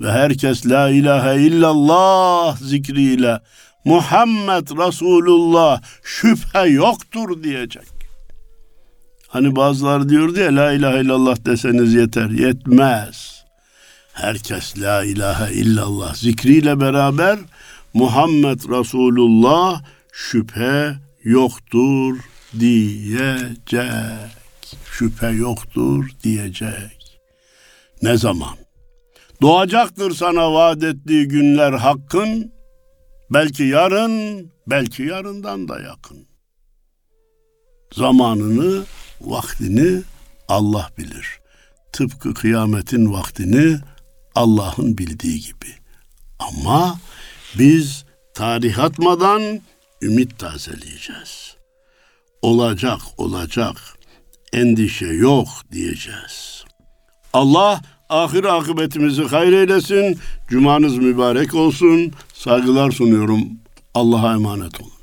ve 0.00 0.12
herkes 0.12 0.66
la 0.66 0.88
ilahe 0.88 1.42
illallah 1.42 2.56
zikriyle 2.56 3.40
Muhammed 3.84 4.68
Resulullah 4.70 5.82
şüphe 6.02 6.68
yoktur 6.68 7.42
diyecek. 7.42 7.86
Hani 9.28 9.56
bazıları 9.56 10.08
diyordu 10.08 10.40
ya 10.40 10.56
la 10.56 10.72
ilahe 10.72 11.00
illallah 11.00 11.36
deseniz 11.46 11.94
yeter. 11.94 12.30
Yetmez. 12.30 13.44
Herkes 14.12 14.78
la 14.78 15.04
ilahe 15.04 15.54
illallah 15.54 16.14
zikriyle 16.14 16.80
beraber 16.80 17.38
Muhammed 17.94 18.60
Resulullah 18.60 19.82
şüphe 20.12 20.94
yoktur 21.24 22.18
diyecek. 22.60 23.86
Şüphe 24.92 25.28
yoktur 25.28 26.10
diyecek. 26.24 27.20
Ne 28.02 28.16
zaman? 28.16 28.56
Doğacaktır 29.42 30.14
sana 30.14 30.52
vaat 30.52 30.82
ettiği 30.82 31.28
günler 31.28 31.72
hakkın. 31.72 32.52
Belki 33.30 33.62
yarın, 33.62 34.46
belki 34.66 35.02
yarından 35.02 35.68
da 35.68 35.80
yakın. 35.80 36.26
Zamanını, 37.92 38.84
vaktini 39.20 40.02
Allah 40.48 40.90
bilir. 40.98 41.40
Tıpkı 41.92 42.34
kıyametin 42.34 43.12
vaktini 43.12 43.78
Allah'ın 44.34 44.98
bildiği 44.98 45.40
gibi. 45.40 45.74
Ama 46.38 46.98
biz 47.58 48.04
tarih 48.34 48.78
atmadan 48.78 49.60
ümit 50.02 50.38
tazeleyeceğiz. 50.38 51.56
Olacak, 52.42 53.00
olacak. 53.16 53.76
Endişe 54.52 55.06
yok 55.06 55.48
diyeceğiz. 55.72 56.64
Allah 57.32 57.80
ahir 58.08 58.44
akıbetimizi 58.44 59.22
hayır 59.22 59.52
eylesin. 59.52 60.18
Cumanız 60.48 60.98
mübarek 60.98 61.54
olsun. 61.54 62.12
Saygılar 62.34 62.90
sunuyorum. 62.90 63.40
Allah'a 63.94 64.32
emanet 64.32 64.80
olun. 64.80 65.01